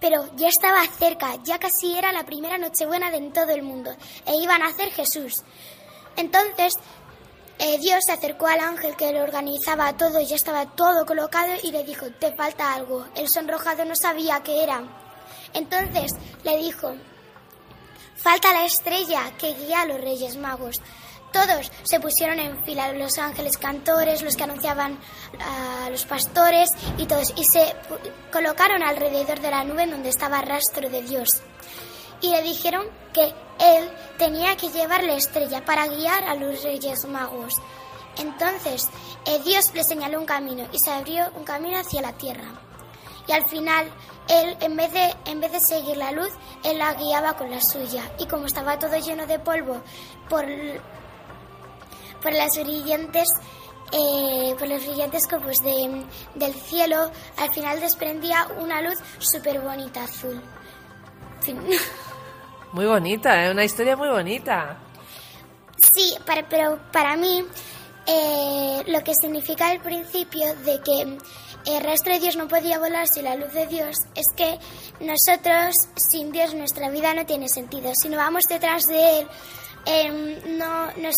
Pero 0.00 0.26
ya 0.36 0.48
estaba 0.48 0.82
cerca, 0.86 1.36
ya 1.44 1.58
casi 1.58 1.96
era 1.96 2.12
la 2.12 2.24
primera 2.24 2.56
Nochebuena 2.56 3.10
de 3.10 3.18
en 3.18 3.32
todo 3.32 3.50
el 3.50 3.62
mundo, 3.62 3.94
e 4.24 4.36
iban 4.36 4.62
a 4.62 4.68
hacer 4.68 4.90
Jesús. 4.92 5.44
Entonces 6.16 6.74
eh, 7.58 7.78
Dios 7.78 8.00
se 8.06 8.12
acercó 8.12 8.46
al 8.46 8.60
ángel 8.60 8.96
que 8.96 9.12
lo 9.12 9.22
organizaba 9.22 9.96
todo, 9.96 10.20
ya 10.22 10.36
estaba 10.36 10.64
todo 10.64 11.04
colocado 11.04 11.52
y 11.62 11.72
le 11.72 11.84
dijo, 11.84 12.06
te 12.18 12.34
falta 12.34 12.72
algo. 12.72 13.06
El 13.14 13.28
sonrojado 13.28 13.84
no 13.84 13.94
sabía 13.94 14.42
qué 14.42 14.62
era. 14.62 15.05
Entonces 15.56 16.12
le 16.44 16.58
dijo, 16.58 16.94
falta 18.14 18.52
la 18.52 18.66
estrella 18.66 19.32
que 19.38 19.54
guía 19.54 19.80
a 19.80 19.86
los 19.86 20.00
Reyes 20.00 20.36
Magos. 20.36 20.82
Todos 21.32 21.72
se 21.82 21.98
pusieron 21.98 22.38
en 22.38 22.62
fila, 22.64 22.92
los 22.92 23.18
ángeles 23.18 23.56
cantores, 23.56 24.22
los 24.22 24.36
que 24.36 24.44
anunciaban 24.44 24.98
a 25.40 25.88
los 25.90 26.04
pastores 26.04 26.70
y 26.98 27.06
todos, 27.06 27.32
y 27.36 27.44
se 27.44 27.74
colocaron 28.30 28.82
alrededor 28.82 29.40
de 29.40 29.50
la 29.50 29.64
nube 29.64 29.86
donde 29.86 30.10
estaba 30.10 30.40
el 30.40 30.46
rastro 30.46 30.90
de 30.90 31.02
Dios. 31.02 31.40
Y 32.20 32.30
le 32.30 32.42
dijeron 32.42 32.86
que 33.14 33.34
él 33.58 33.90
tenía 34.18 34.56
que 34.56 34.68
llevar 34.68 35.04
la 35.04 35.14
estrella 35.14 35.64
para 35.64 35.88
guiar 35.88 36.24
a 36.24 36.34
los 36.34 36.62
reyes 36.62 37.06
magos. 37.06 37.54
Entonces, 38.18 38.88
eh, 39.24 39.40
Dios 39.44 39.72
le 39.74 39.84
señaló 39.84 40.20
un 40.20 40.26
camino 40.26 40.66
y 40.72 40.78
se 40.78 40.90
abrió 40.90 41.30
un 41.34 41.44
camino 41.44 41.78
hacia 41.78 42.02
la 42.02 42.12
tierra. 42.12 42.65
Y 43.28 43.32
al 43.32 43.44
final, 43.48 43.88
él, 44.28 44.56
en 44.60 44.76
vez, 44.76 44.92
de, 44.92 45.14
en 45.26 45.40
vez 45.40 45.52
de 45.52 45.60
seguir 45.60 45.96
la 45.96 46.12
luz, 46.12 46.30
él 46.64 46.78
la 46.78 46.94
guiaba 46.94 47.34
con 47.36 47.50
la 47.50 47.60
suya. 47.60 48.02
Y 48.18 48.26
como 48.26 48.46
estaba 48.46 48.78
todo 48.78 48.96
lleno 48.98 49.26
de 49.26 49.38
polvo 49.38 49.80
por, 50.28 50.44
por 52.22 52.32
las 52.32 52.50
brillantes, 52.56 53.28
eh, 53.92 54.54
por 54.58 54.68
los 54.68 54.84
brillantes 54.84 55.26
copos 55.26 55.56
de, 55.62 56.04
del 56.34 56.54
cielo, 56.54 57.10
al 57.38 57.52
final 57.54 57.80
desprendía 57.80 58.46
una 58.58 58.80
luz 58.82 58.98
súper 59.18 59.60
bonita 59.60 60.04
azul. 60.04 60.40
Fin. 61.40 61.60
Muy 62.72 62.86
bonita, 62.86 63.44
¿eh? 63.46 63.50
una 63.52 63.64
historia 63.64 63.96
muy 63.96 64.08
bonita. 64.08 64.76
Sí, 65.94 66.14
para- 66.26 66.46
pero 66.48 66.78
para 66.92 67.16
mí 67.16 67.42
eh, 68.06 68.82
lo 68.88 69.02
que 69.02 69.14
significa 69.14 69.72
el 69.72 69.80
principio 69.80 70.54
de 70.56 70.80
que 70.82 71.16
el 71.66 71.82
rastro 71.84 72.12
de 72.12 72.20
Dios 72.20 72.36
no 72.36 72.48
podía 72.48 72.78
volar 72.78 73.06
sin 73.08 73.24
la 73.24 73.36
luz 73.36 73.52
de 73.52 73.66
Dios 73.66 73.96
es 74.14 74.26
que 74.36 74.58
nosotros 75.00 75.74
sin 76.10 76.30
Dios 76.32 76.54
nuestra 76.54 76.90
vida 76.90 77.12
no 77.14 77.26
tiene 77.26 77.48
sentido. 77.48 77.92
Si 77.94 78.08
no 78.08 78.16
vamos 78.16 78.44
detrás 78.48 78.84
de 78.84 79.20
Él, 79.20 79.28
em, 79.86 80.58
no 80.58 80.86
nos 80.96 81.14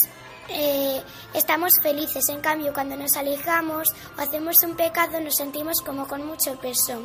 eh, 0.49 1.03
estamos 1.35 1.73
felices. 1.83 2.29
En 2.31 2.41
cambio, 2.41 2.73
cuando 2.73 2.97
nos 2.97 3.17
alejamos 3.17 3.89
o 4.17 4.21
hacemos 4.21 4.63
un 4.63 4.75
pecado, 4.77 5.21
nos 5.21 5.37
sentimos 5.37 5.81
como 5.83 6.07
con 6.09 6.27
mucho 6.27 6.59
peso. 6.59 7.01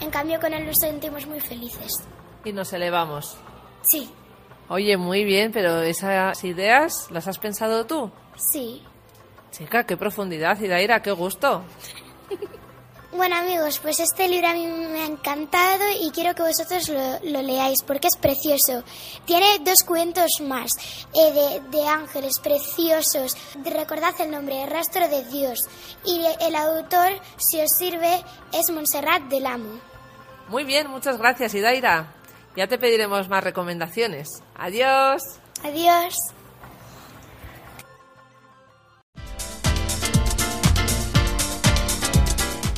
En 0.00 0.10
cambio, 0.10 0.40
con 0.40 0.54
Él 0.54 0.66
nos 0.66 0.78
sentimos 0.78 1.26
muy 1.26 1.40
felices. 1.40 1.92
Y 2.44 2.52
nos 2.52 2.72
elevamos. 2.72 3.36
Sí, 3.82 4.10
Oye, 4.68 4.96
muy 4.96 5.24
bien, 5.24 5.52
pero 5.52 5.82
esas 5.82 6.42
ideas 6.44 7.10
las 7.10 7.28
has 7.28 7.38
pensado 7.38 7.84
tú. 7.84 8.10
sí. 8.36 8.82
Chica, 9.50 9.84
qué 9.84 9.98
profundidad, 9.98 10.58
Idaira, 10.58 11.02
qué 11.02 11.10
gusto. 11.12 11.62
Bueno 13.14 13.36
amigos, 13.36 13.78
pues 13.82 14.00
este 14.00 14.26
libro 14.26 14.48
a 14.48 14.54
mí 14.54 14.66
me 14.66 15.02
ha 15.02 15.06
encantado 15.06 15.84
y 16.00 16.10
quiero 16.12 16.34
que 16.34 16.42
vosotros 16.42 16.88
lo, 16.88 17.20
lo 17.30 17.42
leáis 17.42 17.82
porque 17.82 18.08
es 18.08 18.16
precioso. 18.16 18.82
Tiene 19.26 19.58
dos 19.60 19.84
cuentos 19.84 20.40
más 20.40 20.72
eh, 21.12 21.30
de, 21.30 21.78
de 21.78 21.86
ángeles 21.86 22.38
preciosos. 22.38 23.36
Recordad 23.64 24.18
el 24.20 24.30
nombre, 24.30 24.64
rastro 24.64 25.08
de 25.08 25.24
Dios. 25.26 25.60
Y 26.06 26.22
el 26.40 26.56
autor, 26.56 27.20
si 27.36 27.60
os 27.60 27.70
sirve, 27.76 28.24
es 28.50 28.70
Montserrat 28.70 29.24
del 29.24 29.44
Amo. 29.44 29.78
Muy 30.48 30.64
bien, 30.64 30.88
muchas 30.88 31.18
gracias, 31.18 31.54
Idaira. 31.54 32.14
Ya 32.56 32.66
te 32.66 32.78
pediremos 32.78 33.28
más 33.28 33.44
recomendaciones. 33.44 34.42
Adiós. 34.56 35.22
Adiós. 35.62 36.14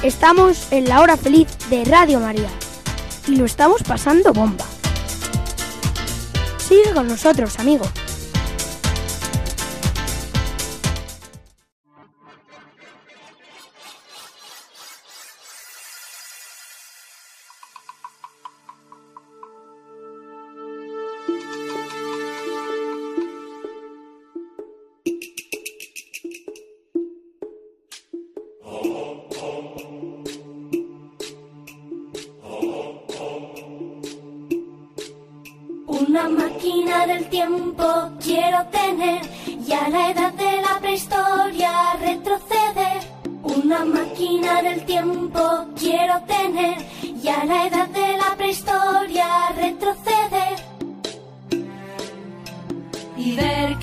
Estamos 0.05 0.71
en 0.71 0.87
la 0.87 1.01
hora 1.01 1.17
feliz 1.17 1.49
de 1.71 1.83
Radio 1.87 2.21
María 2.21 2.51
y 3.27 3.37
lo 3.37 3.47
estamos 3.47 3.83
pasando 3.83 4.35
bomba. 4.35 4.67
Sigue 6.59 6.93
con 6.93 7.09
nosotros, 7.09 7.59
amigo. 7.59 7.87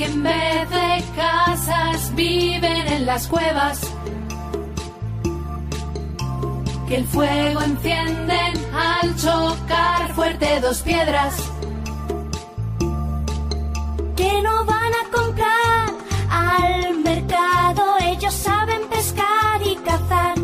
Que 0.02 0.08
en 0.08 0.24
vez 0.24 0.70
de 0.72 1.04
casas 1.16 2.16
viven 2.16 2.88
en 2.88 3.06
las 3.06 3.28
cuevas. 3.28 3.80
Que 6.88 6.96
el 6.96 7.06
fuego 7.06 7.62
encienden 7.62 8.54
al 8.74 9.16
chocar 9.16 10.12
fuerte 10.16 10.60
dos 10.60 10.82
piedras. 10.82 11.36
que 14.16 14.42
no 14.42 14.66
van 14.66 14.94
a 15.02 15.04
comprar 15.18 15.86
al 16.30 16.98
mercado, 17.00 17.84
ellos 18.02 18.34
saben 18.34 18.82
pescar 18.90 19.60
y 19.64 19.76
cazar, 19.90 20.36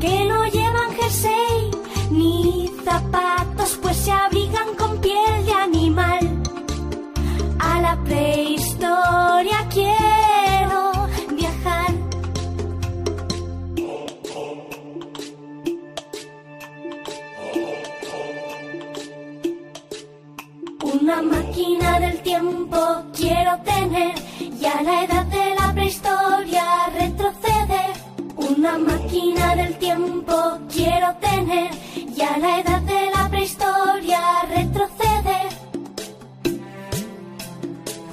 que 0.00 0.24
no 0.24 0.46
llevan 0.46 0.90
jersey 0.98 1.70
ni 2.10 2.70
zapatos, 2.84 3.78
pues 3.82 3.96
se 3.96 4.12
abrigan 4.12 4.74
con 4.76 4.98
piel 5.00 5.46
de 5.46 5.52
animal. 5.52 6.19
Prehistoria 8.10 9.58
quiero 9.72 10.80
viajar. 11.38 11.90
Una 20.92 21.22
máquina 21.22 22.00
del 22.00 22.18
tiempo 22.22 22.78
quiero 23.16 23.52
tener 23.62 24.14
y 24.60 24.64
a 24.66 24.82
la 24.82 25.04
edad 25.04 25.26
de 25.26 25.54
la 25.54 25.72
prehistoria 25.72 26.64
retroceder. 26.98 27.92
Una 28.34 28.76
máquina 28.76 29.54
del 29.54 29.78
tiempo 29.78 30.34
quiero 30.68 31.14
tener 31.20 31.70
y 31.94 32.20
a 32.22 32.36
la 32.38 32.58
edad 32.58 32.80
de 32.80 32.89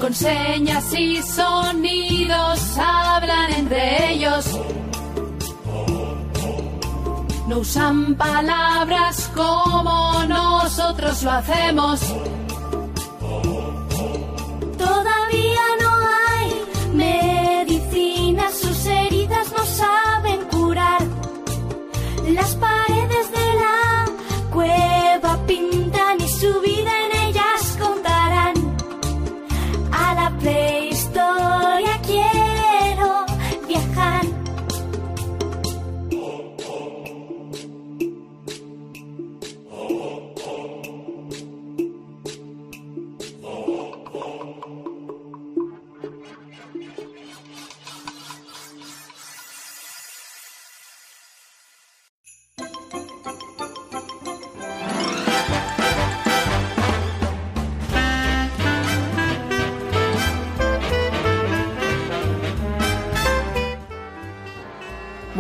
Con 0.08 0.14
señas 0.16 0.94
y 0.94 1.22
sonidos 1.22 2.78
hablan 2.78 3.52
entre 3.52 4.14
ellos. 4.14 4.46
No 7.46 7.58
usan 7.58 8.16
palabras 8.16 9.30
como 9.36 10.24
nosotros 10.30 11.24
lo 11.24 11.32
hacemos. 11.32 12.00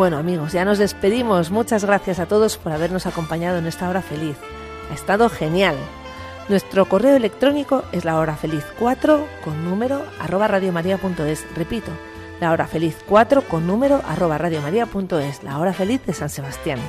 Bueno 0.07 0.19
amigos, 0.19 0.53
ya 0.53 0.63
nos 0.63 0.77
despedimos. 0.77 1.51
Muchas 1.51 1.83
gracias 1.83 2.19
a 2.19 2.27
todos 2.27 2.55
por 2.55 2.71
habernos 2.71 3.05
acompañado 3.05 3.57
en 3.57 3.67
esta 3.67 3.89
hora 3.89 4.01
feliz. 4.01 4.37
Ha 4.89 4.93
estado 4.93 5.27
genial. 5.27 5.75
Nuestro 6.47 6.85
correo 6.85 7.17
electrónico 7.17 7.83
es 7.91 8.05
la 8.05 8.17
hora 8.17 8.37
feliz 8.37 8.63
4 8.79 9.27
con 9.43 9.65
número 9.65 10.01
arroba 10.17 10.47
radiomaria.es. 10.47 11.45
Repito, 11.57 11.91
la 12.39 12.53
hora 12.53 12.67
feliz 12.67 12.95
4 13.05 13.49
con 13.49 13.67
número 13.67 14.01
arroba 14.07 14.37
radiomaria.es. 14.37 15.43
La 15.43 15.59
hora 15.59 15.73
feliz 15.73 15.99
de 16.05 16.13
San 16.13 16.29
Sebastián. 16.29 16.79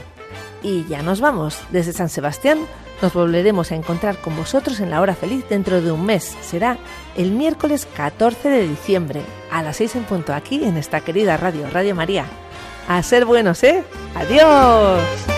Y 0.62 0.84
ya 0.84 1.02
nos 1.02 1.20
vamos. 1.20 1.58
Desde 1.72 1.92
San 1.92 2.10
Sebastián 2.10 2.60
nos 3.02 3.14
volveremos 3.14 3.72
a 3.72 3.74
encontrar 3.74 4.18
con 4.18 4.36
vosotros 4.36 4.78
en 4.78 4.90
la 4.90 5.00
hora 5.00 5.16
feliz 5.16 5.44
dentro 5.48 5.82
de 5.82 5.90
un 5.90 6.06
mes. 6.06 6.36
Será 6.40 6.78
el 7.16 7.32
miércoles 7.32 7.88
14 7.96 8.48
de 8.48 8.68
diciembre 8.68 9.22
a 9.50 9.64
las 9.64 9.78
6 9.78 9.96
en 9.96 10.04
punto 10.04 10.32
aquí 10.34 10.62
en 10.62 10.76
esta 10.76 11.00
querida 11.00 11.36
radio, 11.36 11.68
Radio 11.68 11.96
María. 11.96 12.26
A 12.88 13.02
ser 13.02 13.26
buenos, 13.26 13.62
¿eh? 13.64 13.84
Adiós. 14.14 15.37